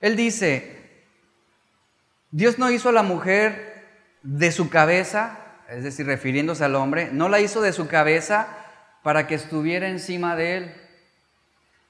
[0.00, 1.04] Él dice,
[2.32, 3.86] Dios no hizo a la mujer
[4.24, 8.48] de su cabeza, es decir, refiriéndose al hombre, no la hizo de su cabeza
[9.04, 10.74] para que estuviera encima de él.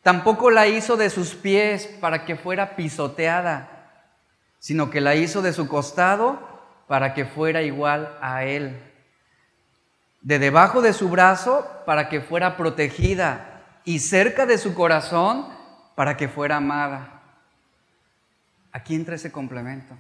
[0.03, 4.05] Tampoco la hizo de sus pies para que fuera pisoteada,
[4.59, 6.39] sino que la hizo de su costado
[6.87, 8.86] para que fuera igual a él.
[10.27, 15.47] De debajo de su brazo para que fuera protegida y cerca de su corazón
[15.95, 17.23] para que fuera amada.
[18.73, 19.97] Aquí entra ese complemento.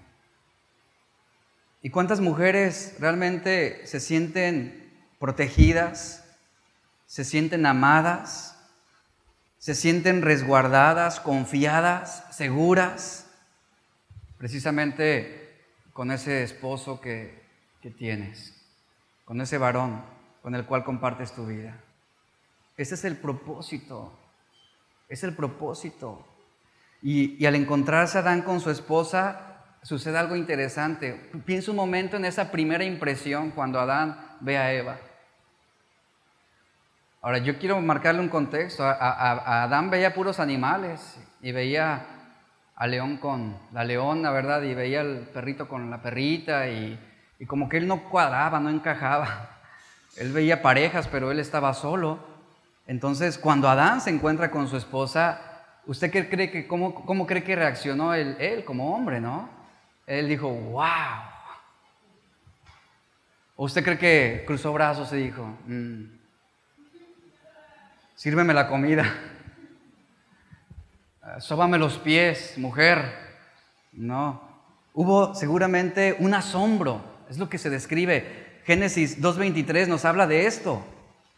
[1.81, 6.25] ¿Y cuántas mujeres realmente se sienten protegidas,
[7.07, 8.59] se sienten amadas,
[9.59, 13.31] se sienten resguardadas, confiadas, seguras,
[14.39, 15.63] precisamente
[15.93, 17.47] con ese esposo que,
[17.81, 18.53] que tienes,
[19.25, 20.16] con ese varón
[20.47, 21.75] con el cual compartes tu vida.
[22.77, 24.17] Ese es el propósito,
[25.09, 26.25] es el propósito.
[27.03, 31.33] Y, al encontrarse Adán con su esposa, sucede algo interesante.
[31.45, 34.99] Piensa un momento en esa primera impresión cuando Adán ve a Eva.
[37.23, 38.85] Ahora, yo quiero marcarle un contexto.
[38.85, 42.07] A, Adán veía puros animales y veía
[42.77, 44.63] al león con la leona, ¿verdad?
[44.63, 46.97] Y veía al perrito con la perrita y,
[47.41, 49.56] y como que él no cuadraba, no encajaba.
[50.17, 52.19] Él veía parejas, pero él estaba solo.
[52.87, 55.41] Entonces, cuando Adán se encuentra con su esposa,
[55.87, 59.49] ¿usted qué cree que, cómo, cómo cree que reaccionó él, él como hombre, no?
[60.07, 60.87] Él dijo, wow.
[63.57, 66.05] ¿O usted cree que cruzó brazos y dijo, mm,
[68.15, 69.05] sírveme la comida?
[71.41, 73.13] Sóbame los pies, mujer.
[73.93, 74.41] No.
[74.95, 78.46] Hubo seguramente un asombro, es lo que se describe.
[78.67, 80.85] Génesis 2.23 nos habla de esto,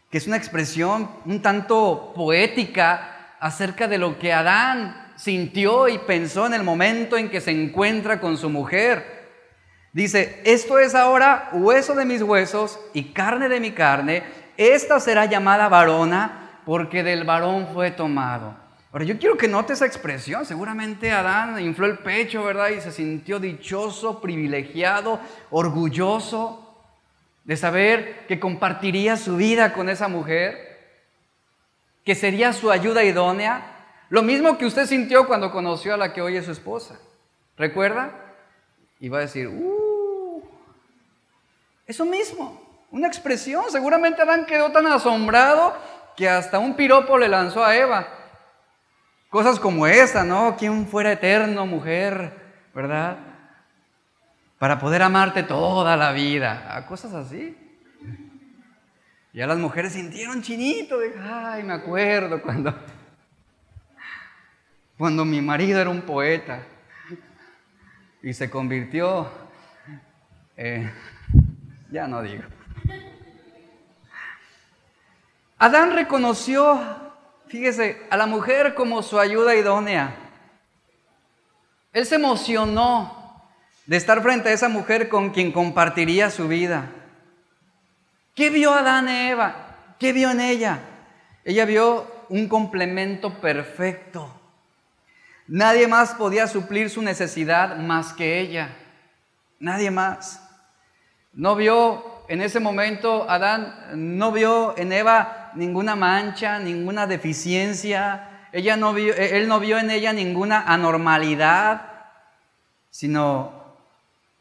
[0.09, 6.47] que es una expresión un tanto poética acerca de lo que Adán sintió y pensó
[6.47, 9.29] en el momento en que se encuentra con su mujer.
[9.93, 14.23] Dice, esto es ahora hueso de mis huesos y carne de mi carne,
[14.57, 18.57] esta será llamada varona porque del varón fue tomado.
[18.91, 22.69] Ahora yo quiero que note esa expresión, seguramente Adán infló el pecho, ¿verdad?
[22.69, 25.19] Y se sintió dichoso, privilegiado,
[25.51, 26.65] orgulloso
[27.49, 30.77] de saber que compartiría su vida con esa mujer,
[32.05, 36.21] que sería su ayuda idónea, lo mismo que usted sintió cuando conoció a la que
[36.21, 36.99] hoy es su esposa.
[37.57, 38.11] ¿Recuerda?
[38.99, 40.43] Y va a decir, uh,
[41.87, 43.65] eso mismo, una expresión.
[43.69, 45.75] Seguramente Adán quedó tan asombrado
[46.15, 48.07] que hasta un piropo le lanzó a Eva.
[49.31, 50.55] Cosas como esta, ¿no?
[50.55, 52.31] ¿Quién fuera eterno, mujer?
[52.75, 53.17] ¿Verdad?
[54.59, 56.85] Para poder amarte toda la vida.
[56.87, 57.57] cosas así.
[59.33, 60.97] Ya las mujeres sintieron chinito.
[61.23, 62.75] Ay, me acuerdo cuando
[64.99, 66.61] cuando mi marido era un poeta
[68.21, 69.31] y se convirtió,
[70.57, 70.91] eh,
[71.89, 72.43] ya no digo.
[75.57, 76.81] Adán reconoció,
[77.47, 80.13] fíjese, a la mujer como su ayuda idónea.
[81.93, 83.18] Él se emocionó
[83.89, 86.91] de estar frente a esa mujer con quien compartiría su vida.
[88.35, 89.95] ¿Qué vio Adán y Eva?
[89.97, 90.77] ¿Qué vio en ella?
[91.43, 94.31] Ella vio un complemento perfecto.
[95.47, 98.77] Nadie más podía suplir su necesidad más que ella.
[99.59, 100.47] Nadie más.
[101.33, 108.45] No vio en ese momento, Adán no vio en Eva ninguna mancha, ninguna deficiencia.
[108.51, 111.89] Ella no vio, él no vio en ella ninguna anormalidad,
[112.91, 113.58] sino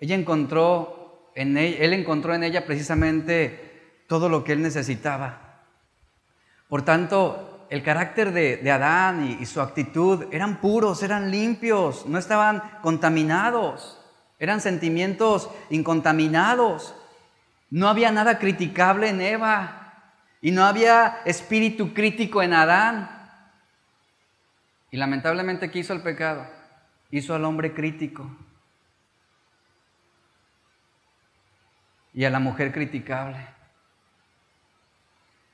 [0.00, 0.98] ella encontró
[1.38, 5.62] en él encontró en ella precisamente todo lo que él necesitaba.
[6.68, 12.60] Por tanto, el carácter de, Adán y, su actitud eran puros, eran limpios, no estaban
[12.82, 14.00] contaminados,
[14.40, 16.94] eran sentimientos incontaminados.
[17.70, 23.10] No había nada criticable en Eva y no había espíritu crítico en Adán.
[24.90, 26.46] Y lamentablemente, ¿qué hizo el pecado?
[27.10, 28.28] Hizo al hombre crítico
[32.18, 33.38] y a la mujer criticable.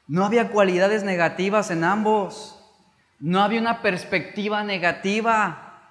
[0.06, 2.58] No había cualidades negativas en ambos.
[3.20, 5.82] No había una perspectiva negativa.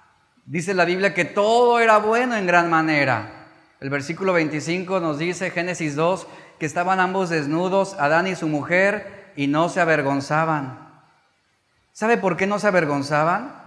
[0.46, 3.46] Dice la Biblia que todo era bueno en gran manera.
[3.78, 6.26] El versículo 25 nos dice, Génesis 2,
[6.58, 10.90] que estaban ambos desnudos, Adán y su mujer, y no se avergonzaban.
[11.92, 13.62] ¿Sabe por qué no se avergonzaban?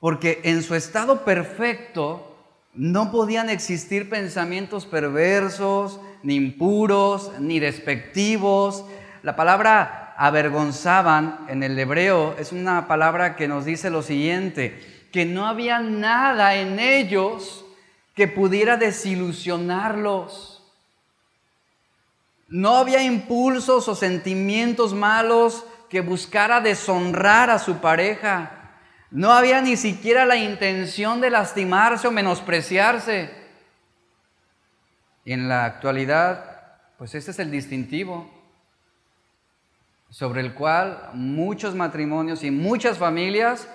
[0.00, 2.38] Porque en su estado perfecto
[2.72, 8.84] no podían existir pensamientos perversos, ni impuros, ni despectivos,
[9.22, 15.24] la palabra avergonzaban en el hebreo es una palabra que nos dice lo siguiente, que
[15.24, 17.64] no había nada en ellos
[18.14, 20.62] que pudiera desilusionarlos.
[22.48, 28.72] No había impulsos o sentimientos malos que buscara deshonrar a su pareja.
[29.10, 33.30] No había ni siquiera la intención de lastimarse o menospreciarse.
[35.28, 36.42] Y en la actualidad,
[36.96, 38.30] pues ese es el distintivo
[40.08, 43.68] sobre el cual muchos matrimonios y muchas familias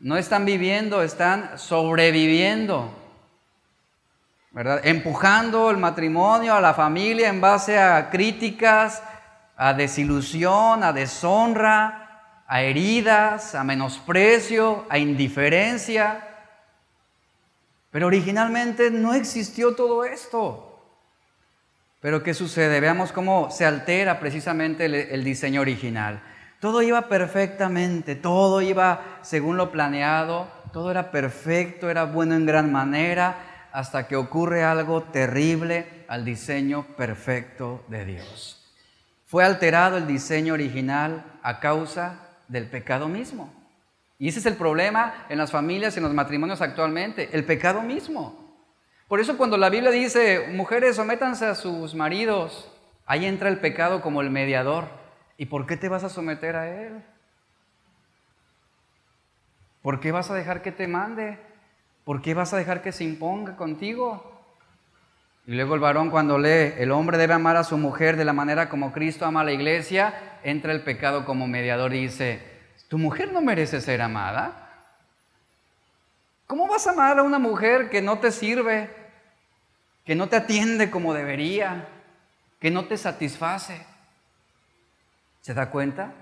[0.00, 2.94] no están viviendo, están sobreviviendo,
[4.52, 4.80] ¿verdad?
[4.84, 9.02] Empujando el matrimonio a la familia en base a críticas
[9.54, 16.26] a desilusión, a deshonra, a heridas, a menosprecio, a indiferencia.
[17.90, 20.65] Pero originalmente no existió todo esto.
[22.00, 22.80] Pero ¿qué sucede?
[22.80, 26.22] Veamos cómo se altera precisamente el, diseño original.
[26.60, 32.70] Todo iba perfectamente, todo iba según lo planeado, todo era perfecto, era bueno en gran
[32.70, 38.62] manera, hasta que ocurre algo terrible al diseño perfecto de Dios.
[39.26, 43.52] Fue alterado el diseño original a causa del pecado mismo.
[44.18, 47.82] Y ese es el problema en las familias y en los matrimonios actualmente, el pecado
[47.82, 48.45] mismo.
[49.08, 52.72] Por eso cuando la Biblia dice, mujeres, sométanse a sus maridos,
[53.06, 54.88] ahí entra el pecado como el mediador.
[55.36, 57.04] ¿Y por qué te vas a someter a él?
[59.80, 61.38] ¿Por qué vas a dejar que te mande?
[62.04, 64.32] ¿Por qué vas a dejar que se imponga contigo?
[65.46, 68.32] Y luego el varón cuando lee, el hombre debe amar a su mujer de la
[68.32, 72.40] manera como Cristo ama a la iglesia, entra el pecado como mediador y dice,
[72.88, 74.65] ¿tu mujer no merece ser amada?
[76.46, 78.88] ¿Cómo vas a amar a una mujer que no te sirve,
[80.04, 81.88] que no te atiende como debería,
[82.60, 83.84] que no te satisface?
[85.40, 86.12] ¿Se da cuenta?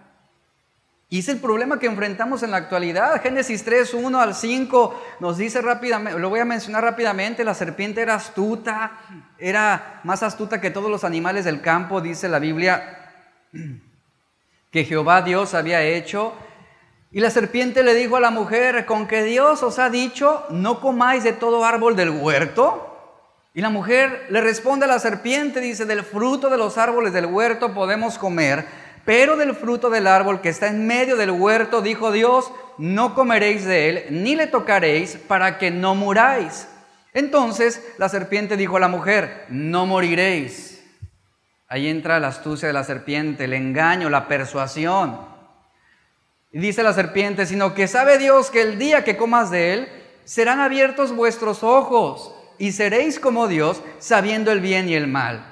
[1.11, 3.22] Y es el problema que enfrentamos en la actualidad.
[3.22, 8.01] Génesis 3, 1 al 5 nos dice rápidamente, lo voy a mencionar rápidamente, la serpiente
[8.01, 8.93] era astuta,
[9.39, 13.12] era más astuta que todos los animales del campo, dice la Biblia,
[14.72, 16.35] que Jehová Dios había hecho
[17.15, 20.81] y la serpiente le dijo a la mujer, con que Dios os ha dicho, no
[20.81, 22.91] comáis de todo árbol del huerto.
[23.55, 27.27] Y la mujer le responde a la serpiente, dice, del fruto de los árboles del
[27.27, 28.67] huerto podemos comer,
[29.05, 33.65] pero del fruto del árbol que está en medio del huerto, dijo Dios, no comeréis
[33.65, 36.67] de él, ni le tocaréis, para que no muráis.
[37.12, 40.85] Entonces la serpiente dijo a la mujer, no moriréis.
[41.69, 45.34] Ahí entra la astucia de la serpiente, el engaño, la persuasión.
[46.55, 49.88] Y dice la serpiente, sino que sabe Dios que el día que comas de él,
[50.24, 55.44] serán abiertos vuestros ojos y seréis como Dios, sabiendo el bien y el mal.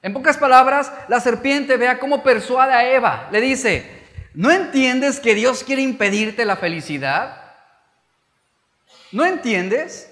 [0.00, 3.28] En pocas palabras, la serpiente vea cómo persuade a Eva.
[3.30, 4.02] Le dice,
[4.32, 7.52] ¿no entiendes que Dios quiere impedirte la felicidad?
[9.12, 10.10] ¿No entiendes?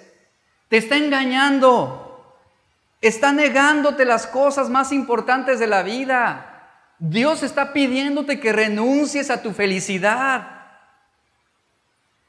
[0.69, 2.37] Te está engañando.
[3.01, 6.48] Está negándote las cosas más importantes de la vida.
[6.99, 10.59] Dios está pidiéndote que renuncies a tu felicidad.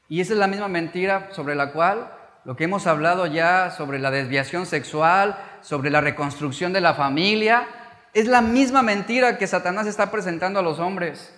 [0.08, 2.12] Y esa es la misma mentira sobre la cual
[2.46, 7.68] lo que hemos hablado ya sobre la desviación sexual, sobre la reconstrucción de la familia,
[8.14, 11.34] es la misma mentira que Satanás está presentando a los hombres.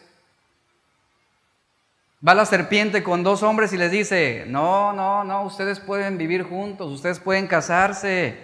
[2.26, 6.44] Va la serpiente con dos hombres y les dice, no, no, no, ustedes pueden vivir
[6.44, 8.38] juntos, ustedes pueden casarse.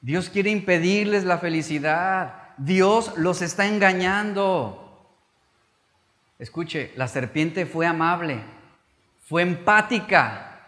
[0.00, 2.43] Dios quiere impedirles la felicidad.
[2.56, 4.80] Dios los está engañando.
[6.38, 8.42] Escuche, la serpiente fue amable,
[9.28, 10.60] fue empática,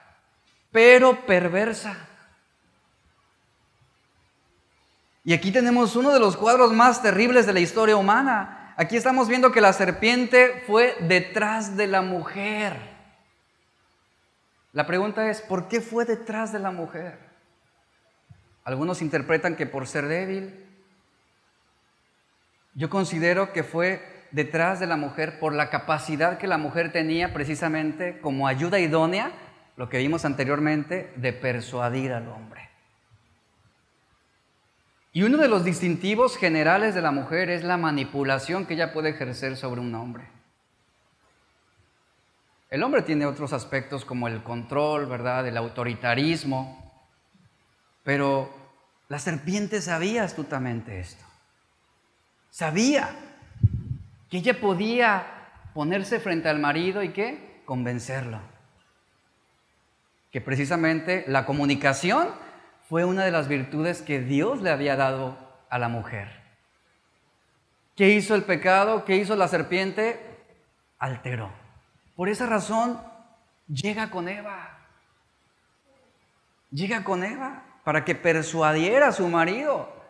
[0.71, 1.97] pero perversa.
[5.25, 8.75] Y aquí tenemos uno de los cuadros más terribles de la historia humana.
[8.77, 12.77] Aquí estamos viendo que la serpiente fue detrás de la mujer.
[14.73, 17.19] La pregunta es, ¿por qué fue detrás de la mujer?
[18.63, 20.66] Algunos interpretan que por ser débil,
[22.77, 27.33] yo considero que fue detrás de la mujer por la capacidad que la mujer tenía
[27.33, 29.33] precisamente como ayuda idónea,
[29.77, 32.69] lo que vimos anteriormente, de persuadir al hombre.
[35.13, 39.09] Y uno de los distintivos generales de la mujer es la manipulación que ella puede
[39.09, 40.25] ejercer sobre un hombre.
[42.69, 45.47] El hombre tiene otros aspectos como el control, ¿verdad?
[45.47, 46.93] El autoritarismo,
[48.03, 48.51] pero
[49.09, 51.26] la serpiente sabía astutamente esto.
[52.57, 53.11] Sabía
[54.31, 55.27] que ella podía
[55.75, 57.61] ponerse frente al marido y qué?
[57.67, 58.41] Convencerlo.
[60.33, 62.29] Que precisamente la comunicación
[62.89, 65.37] fue una de las virtudes que Dios le había dado
[65.69, 66.31] a la mujer.
[67.95, 69.05] ¿Qué hizo el pecado?
[69.05, 70.19] ¿Qué hizo la serpiente?
[70.99, 71.53] Alteró.
[72.15, 72.99] Por esa razón
[73.69, 74.79] llega con Eva.
[76.71, 80.06] Llega con Eva para que persuadiera a su marido.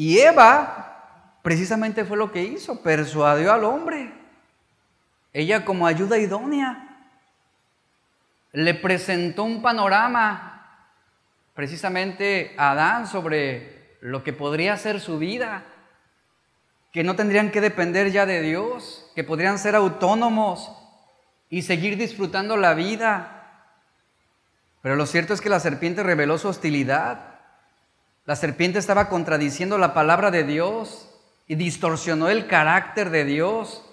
[0.00, 4.10] Y Eva precisamente fue lo que hizo, persuadió al hombre.
[5.30, 7.06] Ella como ayuda idónea
[8.52, 10.88] le presentó un panorama
[11.52, 15.64] precisamente a Adán sobre lo que podría ser su vida,
[16.92, 20.72] que no tendrían que depender ya de Dios, que podrían ser autónomos
[21.50, 23.74] y seguir disfrutando la vida.
[24.80, 27.29] Pero lo cierto es que la serpiente reveló su hostilidad
[28.26, 31.08] La serpiente estaba contradiciendo la palabra de Dios
[31.46, 33.84] y distorsionó el carácter de Dios.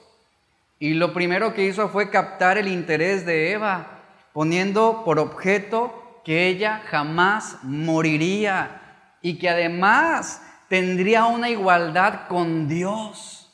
[0.80, 4.04] Y lo primero que hizo fue captar el interés de Eva,
[4.34, 13.50] poniendo por objeto que ella jamás moriría y que además tendría una igualdad con Dios.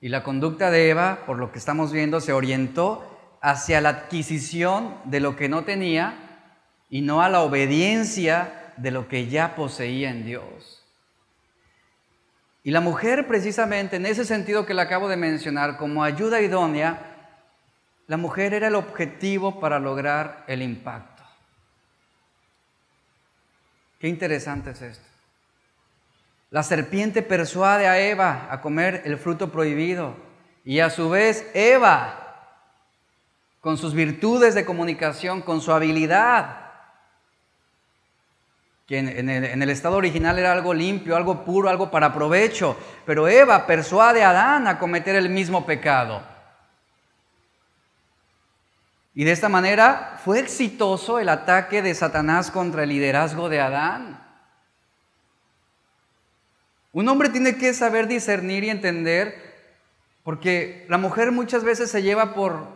[0.00, 3.04] Y la conducta de Eva, por lo que estamos viendo, se orientó
[3.40, 6.23] hacia la adquisición de lo que no tenía
[6.90, 10.84] y no a la obediencia de lo que ya poseía en Dios.
[12.62, 17.14] Y la mujer, precisamente en ese sentido que le acabo de mencionar, como ayuda idónea,
[18.06, 21.22] la mujer era el objetivo para lograr el impacto.
[23.98, 25.04] Qué interesante es esto.
[26.50, 30.16] La serpiente persuade a Eva a comer el fruto prohibido
[30.64, 32.20] y a su vez Eva,
[33.60, 36.63] con sus virtudes de comunicación, con su habilidad,
[38.86, 39.28] que en,
[39.62, 42.76] el, estado original era algo limpio, algo puro, algo para provecho,
[43.06, 46.22] pero Eva persuade a Adán a cometer el mismo pecado.
[49.14, 54.20] Y de esta manera fue exitoso el ataque de Satanás contra el liderazgo de Adán.
[56.92, 59.54] Un hombre tiene que saber discernir y entender,
[60.24, 62.66] porque la mujer muchas veces se lleva por,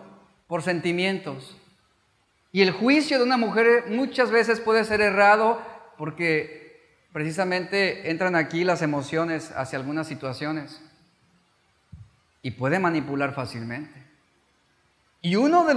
[0.47, 1.57] por sentimientos.
[2.51, 5.61] Y el juicio de una mujer muchas veces puede ser errado
[5.99, 6.69] porque
[7.13, 10.81] precisamente entran aquí las emociones hacia algunas situaciones
[12.43, 14.07] y puede manipular fácilmente.
[15.21, 15.75] Y una de,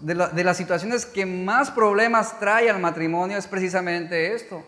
[0.00, 4.66] de, las situaciones que más problemas trae al matrimonio es precisamente esto,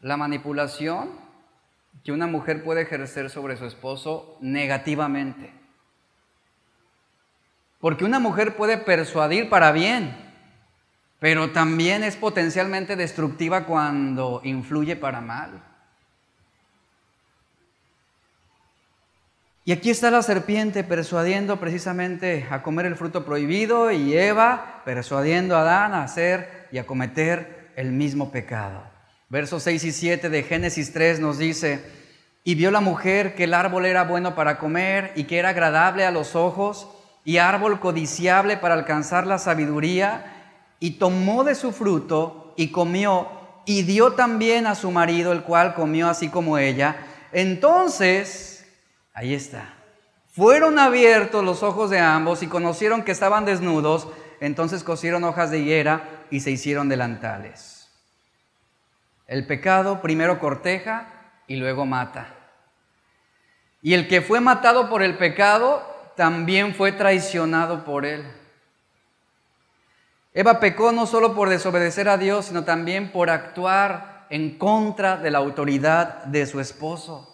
[0.00, 1.10] la manipulación
[2.02, 5.52] que una mujer puede ejercer sobre su esposo negativamente.
[7.80, 10.23] Porque una mujer puede persuadir para bien,
[11.24, 15.62] pero también es potencialmente destructiva cuando influye para mal.
[19.64, 25.56] Y aquí está la serpiente persuadiendo precisamente a comer el fruto prohibido y Eva persuadiendo
[25.56, 28.82] a Adán a hacer y a cometer el mismo pecado.
[29.30, 31.82] Versos 6 y 7 de Génesis 3 nos dice,
[32.44, 36.04] y vio la mujer que el árbol era bueno para comer y que era agradable
[36.04, 36.86] a los ojos
[37.24, 40.32] y árbol codiciable para alcanzar la sabiduría
[40.80, 43.28] y tomó de su fruto y comió
[43.66, 46.96] y dio también a su marido, el cual comió así como ella.
[47.32, 48.66] Entonces,
[49.14, 49.74] ahí está,
[50.34, 54.08] fueron abiertos los ojos de ambos y conocieron que estaban desnudos,
[54.40, 57.88] entonces cosieron hojas de higuera y se hicieron delantales.
[59.26, 61.08] El pecado primero corteja
[61.46, 62.34] y luego mata.
[63.80, 65.82] Y el que fue matado por el pecado
[66.16, 68.24] también fue traicionado por él.
[70.36, 75.30] Eva pecó no solo por desobedecer a Dios, sino también por actuar en contra de
[75.30, 77.30] la autoridad de su esposo.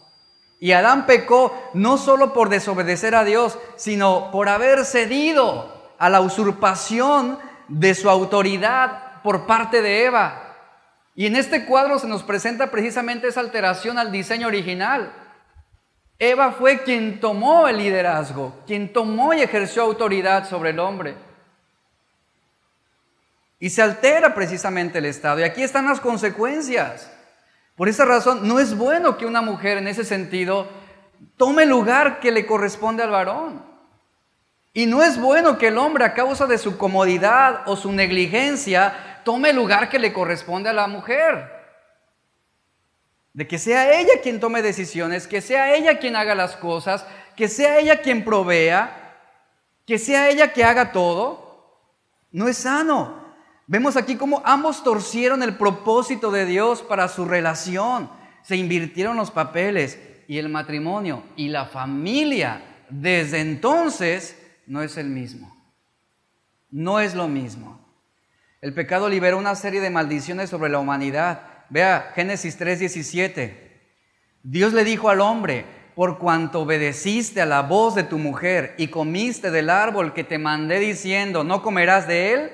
[0.59, 6.20] Y Adán pecó no solo por desobedecer a Dios, sino por haber cedido a la
[6.20, 7.38] usurpación
[7.68, 10.59] de su autoridad por parte de Eva.
[11.14, 15.11] Y en este cuadro se nos presenta precisamente esa alteración al diseño original.
[16.18, 21.29] Eva fue quien tomó el liderazgo, quien tomó y ejerció autoridad sobre el hombre.
[23.61, 25.40] Y se altera precisamente el Estado.
[25.40, 27.11] Y aquí están las consecuencias.
[27.76, 30.66] Por esa razón, no es bueno que una mujer en ese sentido
[31.36, 33.62] tome el lugar que le corresponde al varón.
[34.72, 39.20] Y no es bueno que el hombre a causa de su comodidad o su negligencia
[39.24, 41.50] tome el lugar que le corresponde a la mujer.
[43.34, 47.04] De que sea ella quien tome decisiones, que sea ella quien haga las cosas,
[47.36, 49.18] que sea ella quien provea,
[49.86, 51.76] que sea ella que haga todo.
[52.30, 53.19] No es sano.
[53.70, 58.10] Vemos aquí cómo ambos torcieron el propósito de Dios para su relación.
[58.42, 59.96] Se invirtieron los papeles
[60.26, 65.56] y el matrimonio y la familia desde entonces no es el mismo.
[66.72, 67.80] No es lo mismo.
[68.60, 71.42] El pecado liberó una serie de maldiciones sobre la humanidad.
[71.68, 73.54] Vea Génesis 3:17.
[74.42, 75.64] Dios le dijo al hombre,
[75.94, 80.38] por cuanto obedeciste a la voz de tu mujer y comiste del árbol que te
[80.38, 82.50] mandé diciendo, no comerás de él,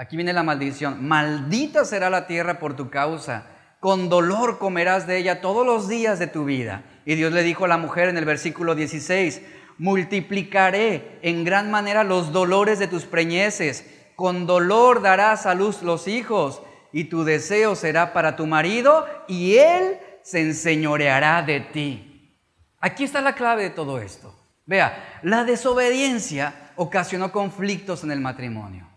[0.00, 1.06] Aquí viene la maldición.
[1.06, 3.44] Maldita será la tierra por tu causa.
[3.80, 6.84] Con dolor comerás de ella todos los días de tu vida.
[7.04, 9.42] Y Dios le dijo a la mujer en el versículo 16,
[9.76, 13.84] multiplicaré en gran manera los dolores de tus preñeces.
[14.16, 16.62] Con dolor darás a luz los hijos
[16.94, 22.38] y tu deseo será para tu marido y él se enseñoreará de ti.
[22.80, 24.34] Aquí está la clave de todo esto.
[24.64, 28.89] Vea, la desobediencia ocasionó conflictos en el matrimonio.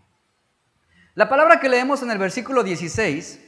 [1.14, 3.40] La palabra que leemos en el versículo 16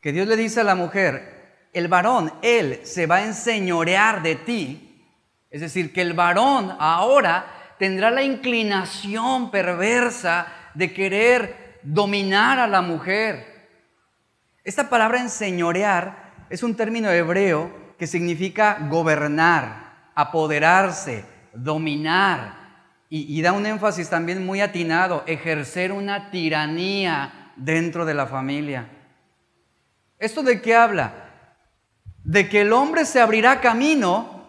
[0.00, 4.36] que Dios le dice a la mujer, el varón, él se va a enseñorear de
[4.36, 5.04] ti,
[5.50, 12.82] es decir, que el varón ahora tendrá la inclinación perversa de querer dominar a la
[12.82, 13.68] mujer.
[14.64, 21.24] Esta palabra enseñorear es un término hebreo que significa gobernar, apoderarse,
[21.54, 22.65] dominar,
[23.08, 28.88] y, da un énfasis también muy atinado, ejercer una tiranía dentro de la familia.
[30.18, 31.14] ¿Esto de qué habla?
[32.24, 34.44] De que el hombre se abrirá camino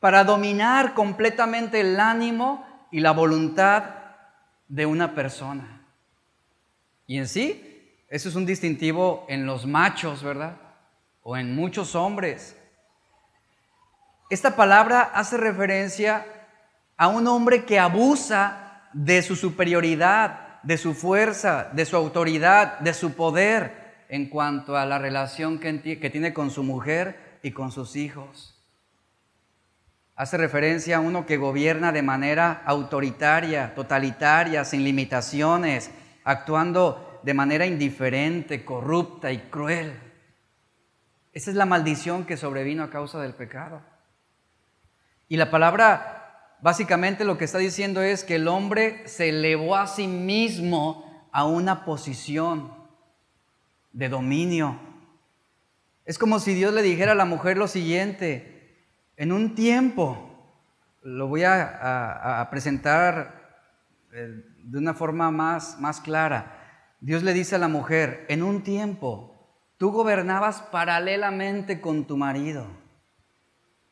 [0.00, 3.84] para dominar completamente el ánimo y la voluntad
[4.66, 5.86] de una persona.
[7.06, 10.56] Y en sí, eso es un distintivo en los machos, ¿verdad?
[11.22, 12.56] O en muchos hombres.
[14.30, 16.26] Esta palabra hace referencia
[16.98, 22.92] a un hombre que abusa de su superioridad, de su fuerza, de su autoridad, de
[22.92, 27.94] su poder en cuanto a la relación que, tiene con su mujer y con sus
[27.94, 28.56] hijos.
[30.16, 35.92] Hace referencia a uno que gobierna de manera autoritaria, totalitaria, sin limitaciones,
[36.24, 39.92] actuando de manera indiferente, corrupta y cruel.
[41.32, 43.82] Esa es la maldición que sobrevino a causa del pecado.
[45.28, 46.17] Y la palabra
[46.60, 51.44] Básicamente lo que está diciendo es que el hombre se elevó a sí mismo a
[51.46, 52.72] una posición
[53.92, 54.78] de dominio.
[56.04, 58.76] Es como si Dios le dijera a la mujer lo siguiente,
[59.16, 60.30] en un tiempo,
[61.02, 63.66] lo voy a, presentar
[64.12, 66.58] eh, de una forma más, más clara,
[67.00, 69.34] Dios le dice a la mujer, en un tiempo
[69.76, 72.66] tú gobernabas paralelamente con tu marido,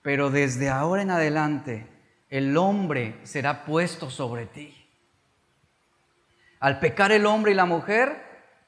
[0.02, 1.95] pero desde ahora en adelante,
[2.28, 4.74] el hombre será puesto sobre ti.
[6.60, 8.22] Al pecar el hombre y la mujer,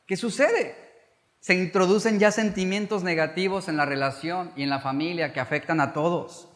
[0.06, 0.76] ¿qué sucede?
[1.40, 5.92] Se introducen ya sentimientos negativos en la relación y en la familia que afectan a
[5.92, 6.48] todos.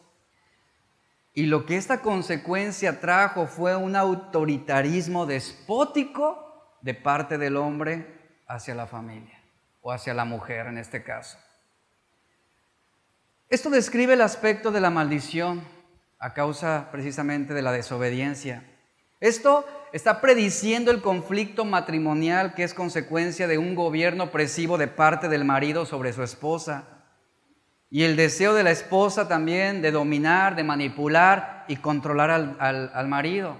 [1.33, 8.05] Y lo que esta consecuencia trajo fue un autoritarismo despótico de parte del hombre
[8.47, 9.41] hacia la familia
[9.81, 11.39] o hacia la mujer en este caso.
[13.49, 15.63] Esto describe el aspecto de la maldición
[16.23, 18.63] a causa precisamente de la desobediencia.
[19.19, 25.27] Esto está prediciendo el conflicto matrimonial que es consecuencia de un gobierno opresivo de parte
[25.27, 26.85] del marido sobre su esposa.
[27.89, 33.57] Y el deseo de la esposa también de dominar, de manipular y controlar al, marido.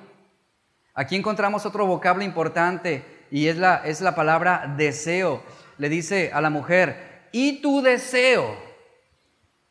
[0.93, 5.43] Aquí encontramos otro vocablo importante y es la, es la palabra deseo.
[5.77, 8.55] Le dice a la mujer, y tu deseo,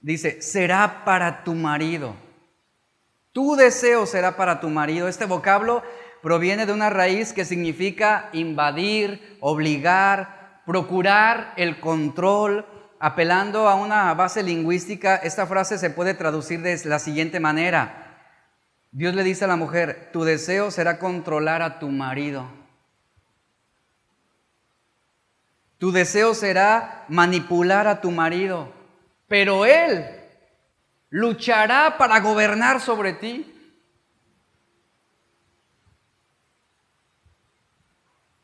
[0.02, 2.14] dice, será para tu marido.
[3.32, 5.08] Tu deseo será para tu marido.
[5.08, 5.82] Este vocablo
[6.22, 12.66] proviene de una raíz que significa invadir, obligar, procurar el control.
[13.00, 18.20] Apelando a una base lingüística, esta frase se puede traducir de la siguiente manera.
[18.92, 22.46] Dios le dice a la mujer, tu deseo será controlar a tu marido.
[25.78, 28.72] Tu deseo será manipular a tu marido.
[29.26, 30.21] Pero él
[31.12, 33.46] luchará para gobernar sobre ti.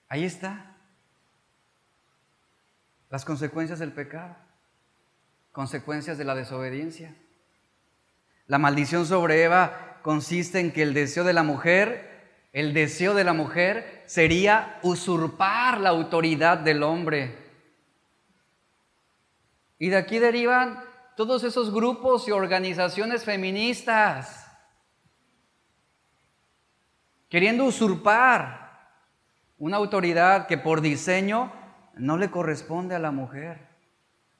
[0.06, 0.76] Ahí está.
[3.08, 4.36] Las consecuencias del pecado,
[5.50, 7.14] consecuencias de la desobediencia.
[8.46, 13.24] La maldición sobre Eva consiste en que el deseo de la mujer, el deseo de
[13.24, 17.34] la mujer sería usurpar la autoridad del hombre.
[19.78, 20.87] Y de aquí derivan
[21.18, 24.46] todos esos grupos y organizaciones feministas,
[27.28, 28.92] queriendo usurpar
[29.58, 31.52] una autoridad que por diseño
[31.94, 33.66] no le corresponde a la mujer.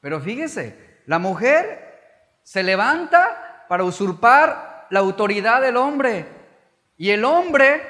[0.01, 6.29] Pero fíjese, la mujer se levanta para usurpar la autoridad del hombre
[6.97, 7.83] y el hombre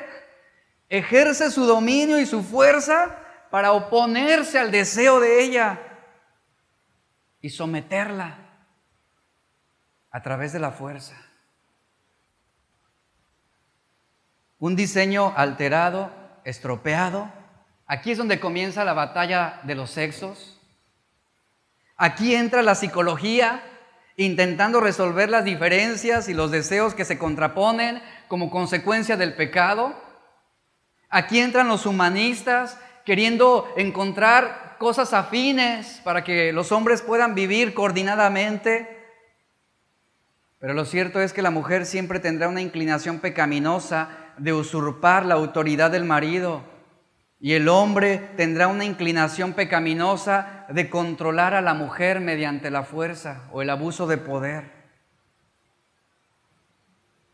[0.89, 3.19] ejerce su dominio y su fuerza
[3.51, 5.79] para oponerse al deseo de ella
[7.43, 8.48] y someterla
[10.11, 11.15] a través de la fuerza.
[14.59, 16.11] Un diseño alterado,
[16.45, 17.31] estropeado.
[17.87, 20.61] Aquí es donde comienza la batalla de los sexos.
[21.97, 23.63] Aquí entra la psicología
[24.17, 29.95] intentando resolver las diferencias y los deseos que se contraponen como consecuencia del pecado.
[31.09, 38.98] Aquí entran los humanistas queriendo encontrar cosas afines para que los hombres puedan vivir coordinadamente.
[40.61, 45.35] Pero lo cierto es que la mujer siempre tendrá una inclinación pecaminosa de usurpar la
[45.35, 46.63] autoridad del marido.
[47.41, 53.45] Y el hombre tendrá una inclinación pecaminosa de controlar a la mujer mediante la fuerza
[53.53, 54.79] o el abuso de poder.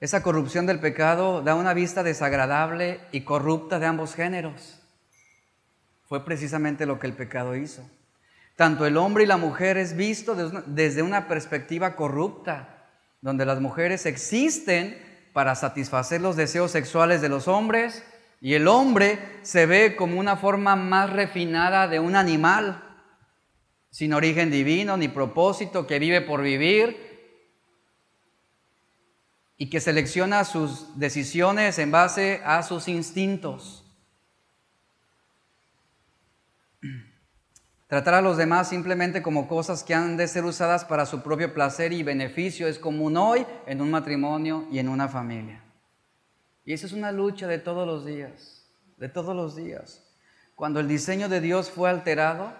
[0.00, 4.82] Esa corrupción del pecado da una vista desagradable y corrupta de ambos géneros.
[6.06, 7.88] Fue precisamente lo que el pecado hizo.
[8.56, 10.34] Tanto el hombre y la mujer es visto
[10.66, 12.73] desde una perspectiva corrupta,
[13.24, 15.02] donde las mujeres existen
[15.32, 18.04] para satisfacer los deseos sexuales de los hombres
[18.42, 22.84] y el hombre se ve como una forma más refinada de un animal,
[23.88, 26.98] sin origen divino ni propósito, que vive por vivir
[29.56, 33.83] y que selecciona sus decisiones en base a sus instintos.
[37.94, 41.54] Tratar a los demás simplemente como cosas que han de ser usadas para su propio
[41.54, 45.62] placer y beneficio es común hoy en un matrimonio y en una familia.
[46.64, 50.02] Y esa es una lucha de todos los días, de todos los días.
[50.56, 52.52] Cuando el diseño de Dios fue alterado,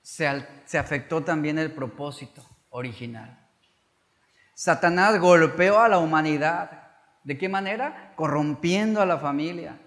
[0.00, 2.40] se, se afectó también el propósito
[2.70, 3.48] original.
[4.54, 6.92] Satanás golpeó a la humanidad.
[7.24, 8.12] ¿De qué manera?
[8.14, 9.80] Corrompiendo a la familia,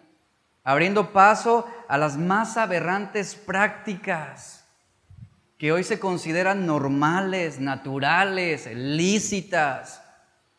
[0.64, 4.66] abriendo paso a las más aberrantes prácticas
[5.57, 10.01] que hoy se consideran normales, naturales, lícitas,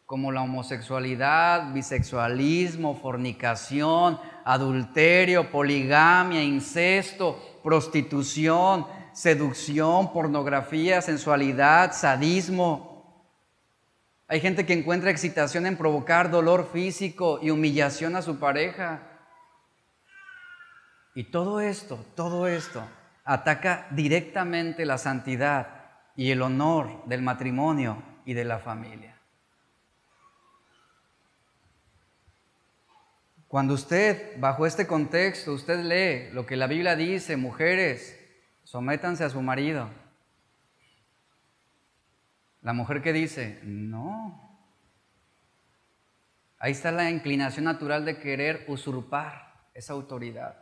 [0.05, 13.25] como la homosexualidad, bisexualismo, fornicación, adulterio, poligamia, incesto, prostitución, seducción, pornografía, sensualidad, sadismo.
[14.27, 19.10] Hay gente que encuentra excitación en provocar dolor físico y humillación a su pareja.
[21.15, 22.87] Y todo esto, todo esto
[23.25, 25.81] ataca directamente la santidad
[26.17, 29.17] y el honor del matrimonio y de la familia.
[33.49, 38.17] Cuando usted, bajo este contexto, usted lee lo que la Biblia dice, mujeres,
[38.63, 39.91] sométanse a su marido,
[42.63, 44.59] la mujer que dice, no.
[46.59, 50.60] Ahí está la inclinación natural de querer usurpar esa autoridad.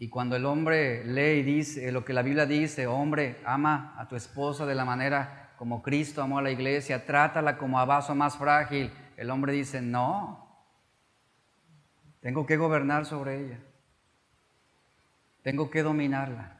[0.00, 4.08] Y cuando el hombre lee y dice lo que la Biblia dice, hombre, ama a
[4.08, 8.14] tu esposa de la manera como Cristo amó a la iglesia, trátala como a vaso
[8.14, 10.64] más frágil, el hombre dice, no,
[12.20, 13.58] tengo que gobernar sobre ella,
[15.42, 16.56] tengo que dominarla.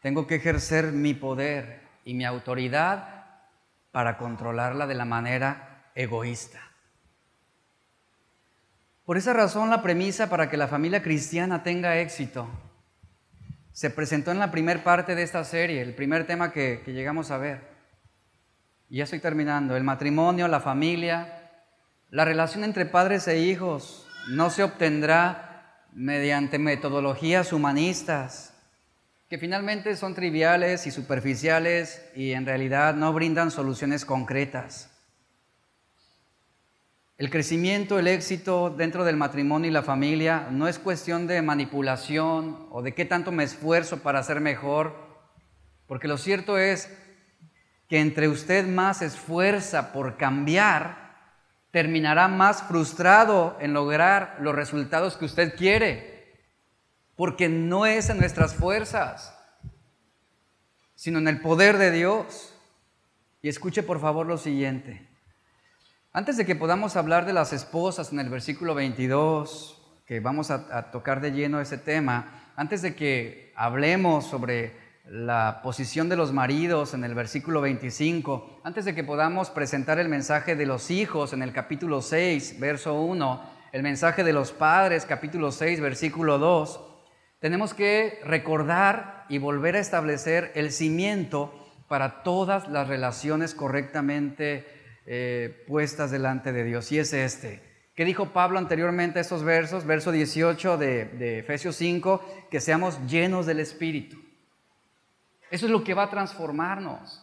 [0.00, 3.40] Tengo que ejercer mi poder y mi autoridad
[3.90, 6.67] para controlarla de la manera egoísta.
[9.08, 12.46] Por esa razón la premisa para que la familia cristiana tenga éxito
[13.72, 17.38] se presentó en la primera parte de esta serie, el primer tema que, llegamos a
[17.38, 17.62] ver.
[18.90, 19.76] Y ya estoy terminando.
[19.76, 21.48] El matrimonio, la familia,
[22.10, 28.52] la relación entre padres e hijos no se obtendrá mediante metodologías humanistas
[29.30, 34.87] que finalmente son triviales y superficiales y en realidad no brindan soluciones concretas.
[37.18, 42.68] El crecimiento, el éxito dentro del matrimonio y la familia no es cuestión de manipulación
[42.70, 44.94] o de qué tanto me esfuerzo para ser mejor,
[45.88, 46.96] porque lo cierto es
[47.88, 51.08] que entre usted más esfuerza por cambiar,
[51.72, 56.18] terminará más frustrado en lograr los resultados que usted quiere
[57.18, 59.36] porque no es en nuestras fuerzas,
[60.94, 62.54] sino en el poder de Dios.
[63.42, 65.07] Y escuche por favor lo siguiente.
[66.10, 70.90] Antes de que podamos hablar de las esposas en el versículo 22, que vamos a,
[70.90, 74.72] tocar de lleno ese tema, antes de que hablemos sobre
[75.04, 80.08] la posición de los maridos en el versículo 25, antes de que podamos presentar el
[80.08, 83.42] mensaje de los hijos en el capítulo 6, verso 1,
[83.72, 86.80] el mensaje de los padres, capítulo 6, versículo 2,
[87.38, 91.52] tenemos que recordar y volver a establecer el cimiento
[91.86, 94.77] para todas las relaciones correctamente
[95.10, 96.92] eh, puestas delante de Dios.
[96.92, 97.62] Y es este.
[97.94, 99.86] ¿Qué dijo Pablo anteriormente estos versos?
[99.86, 104.18] Verso 18 de, de Efesios 5, que seamos llenos del Espíritu.
[105.50, 107.22] Eso es lo que va a transformarnos.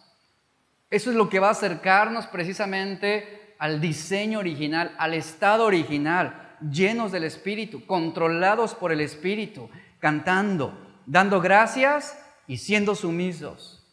[0.89, 7.11] Eso es lo que va a acercarnos precisamente al diseño original, al estado original, llenos
[7.11, 9.69] del Espíritu, controlados por el Espíritu,
[9.99, 10.75] cantando,
[11.05, 12.17] dando gracias
[12.47, 13.85] y siendo sumisos.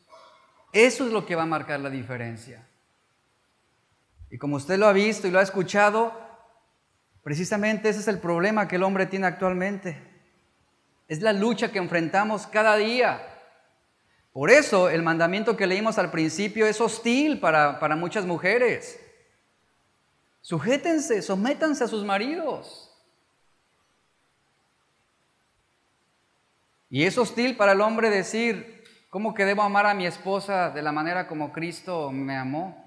[0.73, 2.67] Eso es lo que va a marcar la diferencia.
[4.33, 6.11] Y como usted lo ha visto y lo ha escuchado,
[7.23, 10.03] precisamente ese es el problema que el hombre tiene actualmente.
[11.07, 13.21] Es la lucha que enfrentamos cada día.
[14.33, 18.99] Por eso el mandamiento que leímos al principio es hostil para, para muchas mujeres.
[20.41, 22.91] Sujétense, sométanse a sus maridos.
[26.89, 30.81] Y es hostil para el hombre decir, ¿cómo que debo amar a mi esposa de
[30.81, 32.82] la manera como Cristo me amó?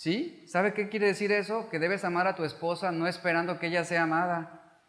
[0.00, 0.42] ¿Sí?
[0.46, 1.68] ¿Sabe qué quiere decir eso?
[1.68, 4.80] Que debes amar a tu esposa no esperando que ella sea amada,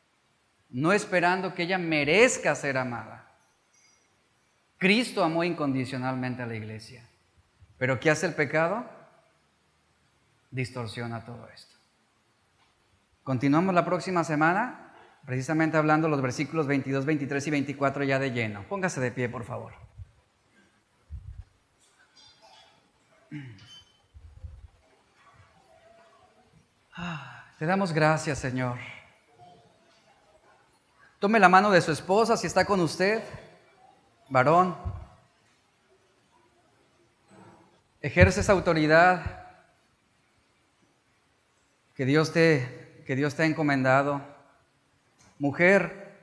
[0.70, 3.30] no esperando que ella merezca ser amada.
[4.78, 7.06] Cristo amó incondicionalmente a la iglesia.
[7.78, 8.90] Pero ¿qué hace el pecado?
[10.50, 11.76] Distorsiona todo esto.
[13.24, 14.94] Continuamos la próxima semana,
[15.26, 18.66] precisamente hablando los versículos 22, 23 y 24 ya de lleno.
[18.70, 19.74] Póngase de pie, por favor.
[27.04, 28.78] Ah, te damos gracias, Señor.
[31.18, 33.24] Tome la mano de su esposa si está con usted,
[34.30, 34.78] varón.
[38.02, 39.48] Ejerce esa autoridad
[41.96, 44.22] que Dios te, que Dios te ha encomendado.
[45.40, 46.20] Mujer,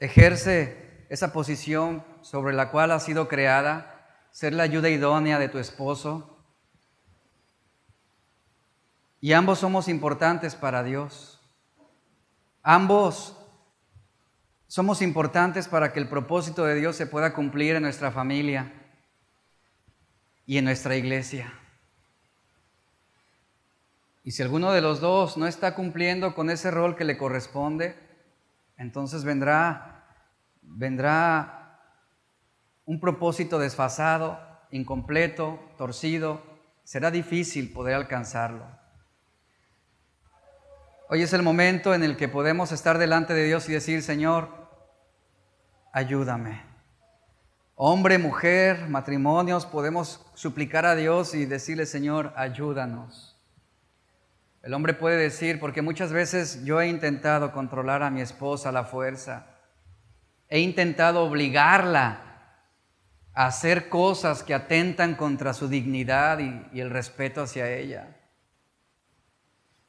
[0.00, 5.58] ejerce esa posición sobre la cual has sido creada, ser la ayuda idónea de tu
[5.58, 6.33] esposo.
[9.24, 11.40] Y ambos somos importantes para Dios.
[12.62, 13.34] Ambos
[14.66, 18.70] somos importantes para que el propósito de Dios se pueda cumplir en nuestra familia
[20.44, 21.50] y en nuestra iglesia.
[24.24, 27.96] Y si alguno de los dos no está cumpliendo con ese rol que le corresponde,
[28.76, 30.04] entonces vendrá,
[30.60, 31.80] vendrá
[32.84, 34.38] un propósito desfasado,
[34.70, 36.42] incompleto, torcido.
[36.82, 38.83] Será difícil poder alcanzarlo.
[41.14, 44.48] Hoy es el momento en el que podemos estar delante de Dios y decir, Señor,
[45.92, 46.60] ayúdame.
[47.76, 53.40] Hombre, mujer, matrimonios, podemos suplicar a Dios y decirle, Señor, ayúdanos.
[54.64, 58.72] El hombre puede decir, porque muchas veces yo he intentado controlar a mi esposa a
[58.72, 59.46] la fuerza,
[60.48, 62.58] he intentado obligarla
[63.34, 66.40] a hacer cosas que atentan contra su dignidad
[66.72, 68.16] y, el respeto hacia ella.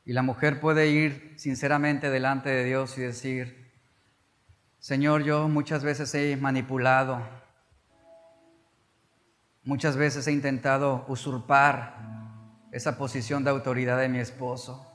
[0.06, 3.74] Y la mujer puede ir sinceramente delante de Dios y decir,
[4.78, 7.28] Señor, yo muchas veces he manipulado,
[9.64, 11.97] muchas veces he intentado usurpar
[12.72, 14.91] esa posición de autoridad de mi esposo.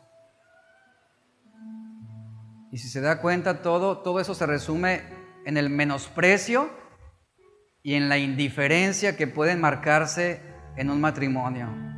[2.70, 5.02] Y si se da cuenta, todo, todo eso se resume
[5.44, 6.70] en el menosprecio
[7.82, 10.40] y en la indiferencia que pueden marcarse
[10.76, 11.89] en un matrimonio.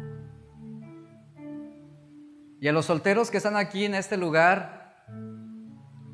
[2.63, 4.95] Y a los solteros que están aquí en este lugar,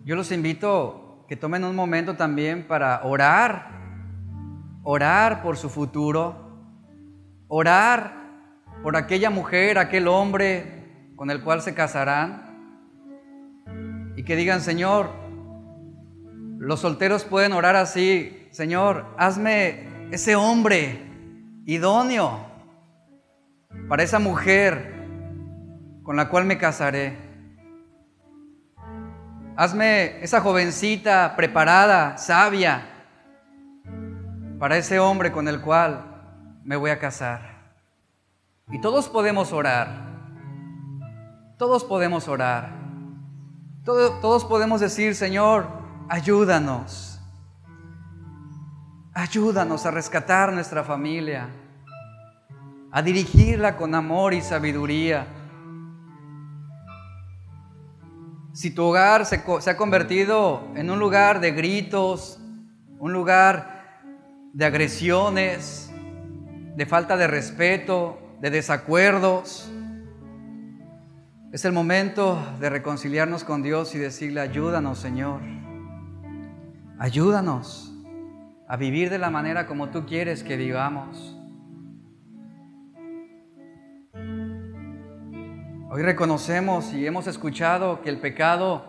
[0.03, 3.69] yo los invito que tomen un momento también para orar,
[4.83, 6.57] orar por su futuro,
[7.49, 8.15] orar
[8.83, 12.47] por aquella mujer, aquel hombre con el cual se casarán.
[14.17, 15.11] Y que digan, Señor,
[16.57, 20.99] los solteros pueden orar así, Señor, hazme ese hombre
[21.67, 22.41] idóneo
[23.87, 24.98] para esa mujer
[26.09, 27.19] con la cual me casaré.
[29.59, 32.89] Hazme esa jovencita preparada, sabia,
[34.59, 37.75] para ese hombre con el cual me voy a casar.
[38.71, 39.87] Y todos podemos orar.
[41.59, 42.71] Todos podemos orar.
[43.85, 45.67] Todos, podemos decir, Señor,
[46.09, 47.21] ayúdanos.
[49.13, 51.51] Ayúdanos a rescatar nuestra familia,
[52.91, 55.35] a dirigirla con amor y sabiduría.
[58.59, 62.41] Si tu hogar se, se, ha convertido en un lugar de gritos,
[62.99, 64.03] un lugar
[64.53, 65.93] de agresiones,
[66.75, 69.71] de falta de respeto, de desacuerdos.
[71.53, 75.41] Es el momento de reconciliarnos con Dios y decirle, ayúdanos Señor,
[76.99, 77.95] ayúdanos
[78.67, 81.38] a vivir de la manera como tú quieres que vivamos.
[85.91, 88.85] Hoy reconocemos y hemos escuchado que el pecado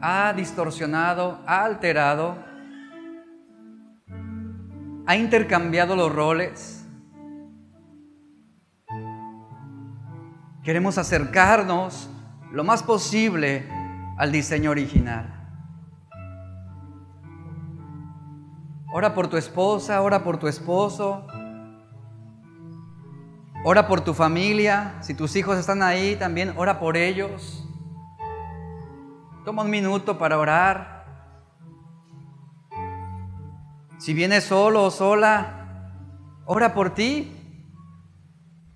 [0.00, 2.36] ha distorsionado, ha alterado,
[5.06, 6.80] ha intercambiado los roles
[10.62, 12.10] Queremos acercarnos
[12.52, 13.66] lo más posible
[14.18, 15.34] al diseño original.
[18.92, 21.26] Ora por tu esposa, ora por tu esposo,
[23.64, 24.94] ora por tu familia.
[25.00, 27.64] Si tus hijos están ahí, también ora por ellos.
[29.44, 31.00] Toma un minuto para orar.
[33.98, 35.92] Si vienes solo o sola,
[36.44, 37.36] ora por ti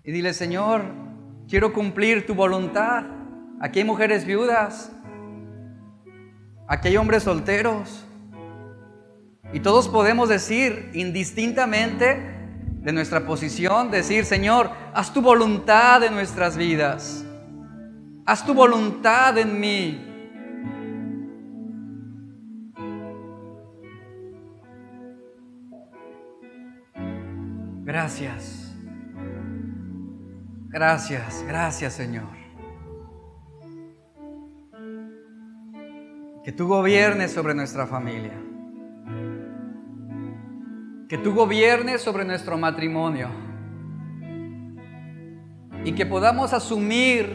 [0.02, 1.04] y dile, Señor,
[1.48, 3.04] Quiero cumplir tu voluntad.
[3.60, 4.90] Aquí hay mujeres viudas.
[6.66, 8.06] Aquí hay hombres solteros.
[9.52, 12.33] Y todos podemos decir indistintamente
[12.84, 17.24] de nuestra posición, decir, Señor, haz tu voluntad en nuestras vidas.
[18.26, 20.10] Haz tu voluntad en mí.
[27.84, 28.74] Gracias.
[30.68, 32.28] Gracias, gracias Señor.
[36.44, 38.43] Que tú gobiernes sobre nuestra familia.
[41.08, 43.28] Que tú gobiernes sobre nuestro matrimonio.
[45.84, 47.26] Y que podamos asumir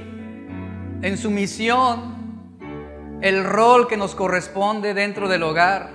[1.01, 2.20] en su misión
[3.22, 5.89] el rol que nos corresponde dentro del hogar.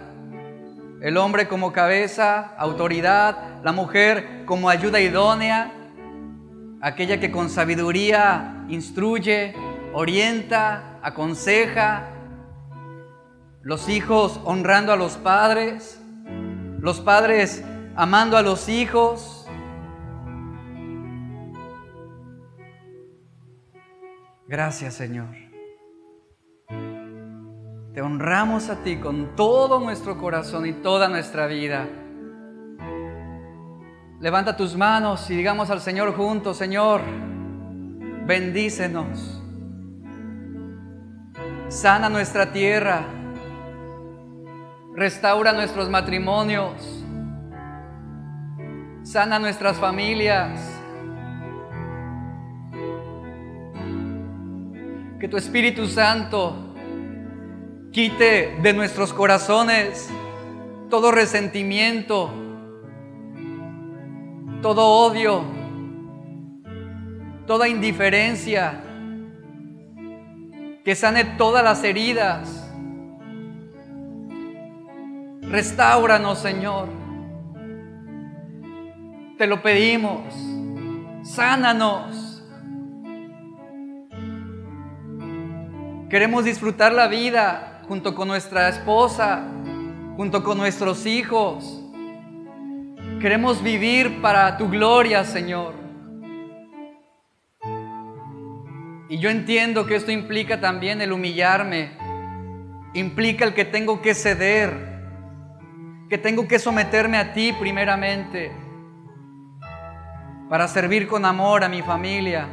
[1.00, 5.72] El hombre como cabeza, autoridad, la mujer como ayuda idónea,
[6.80, 9.54] aquella que con sabiduría instruye,
[9.92, 12.10] orienta, aconseja,
[13.62, 16.00] los hijos honrando a los padres,
[16.84, 17.64] los padres
[17.96, 19.48] amando a los hijos.
[24.46, 25.34] Gracias Señor.
[27.94, 31.88] Te honramos a ti con todo nuestro corazón y toda nuestra vida.
[34.20, 37.00] Levanta tus manos y digamos al Señor juntos, Señor,
[38.26, 39.42] bendícenos.
[41.68, 43.23] Sana nuestra tierra.
[44.94, 47.04] Restaura nuestros matrimonios.
[49.02, 50.60] Sana nuestras familias.
[55.20, 56.74] Que tu Espíritu Santo
[57.92, 60.10] quite de nuestros corazones
[60.94, 62.30] todo resentimiento,
[64.62, 65.42] todo odio,
[67.48, 68.80] toda indiferencia,
[70.84, 72.63] que sane todas las heridas.
[75.48, 76.88] Restauranos, Señor.
[79.38, 80.34] Te lo pedimos.
[81.22, 82.42] Sánanos.
[86.08, 89.44] Queremos disfrutar la vida junto con nuestra esposa,
[90.16, 91.84] junto con nuestros hijos
[93.24, 95.72] Queremos vivir para tu gloria, Señor.
[99.08, 101.92] Y yo entiendo que esto implica también el humillarme,
[102.92, 104.93] implica el que tengo que ceder,
[106.08, 108.52] que tengo que someterme a ti primeramente,
[110.48, 112.46] para servir con amor a mi familia.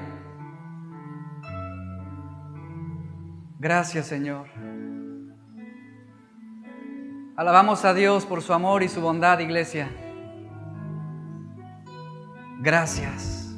[3.59, 4.47] Gracias, Señor.
[7.35, 9.89] Alabamos a Dios por su amor y su bondad, iglesia.
[12.59, 13.55] Gracias.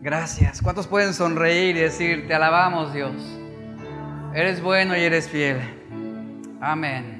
[0.00, 0.62] Gracias.
[0.62, 3.12] ¿Cuántos pueden sonreír y decir, te alabamos Dios?
[4.34, 5.58] Eres bueno y eres fiel.
[6.60, 7.15] Amén.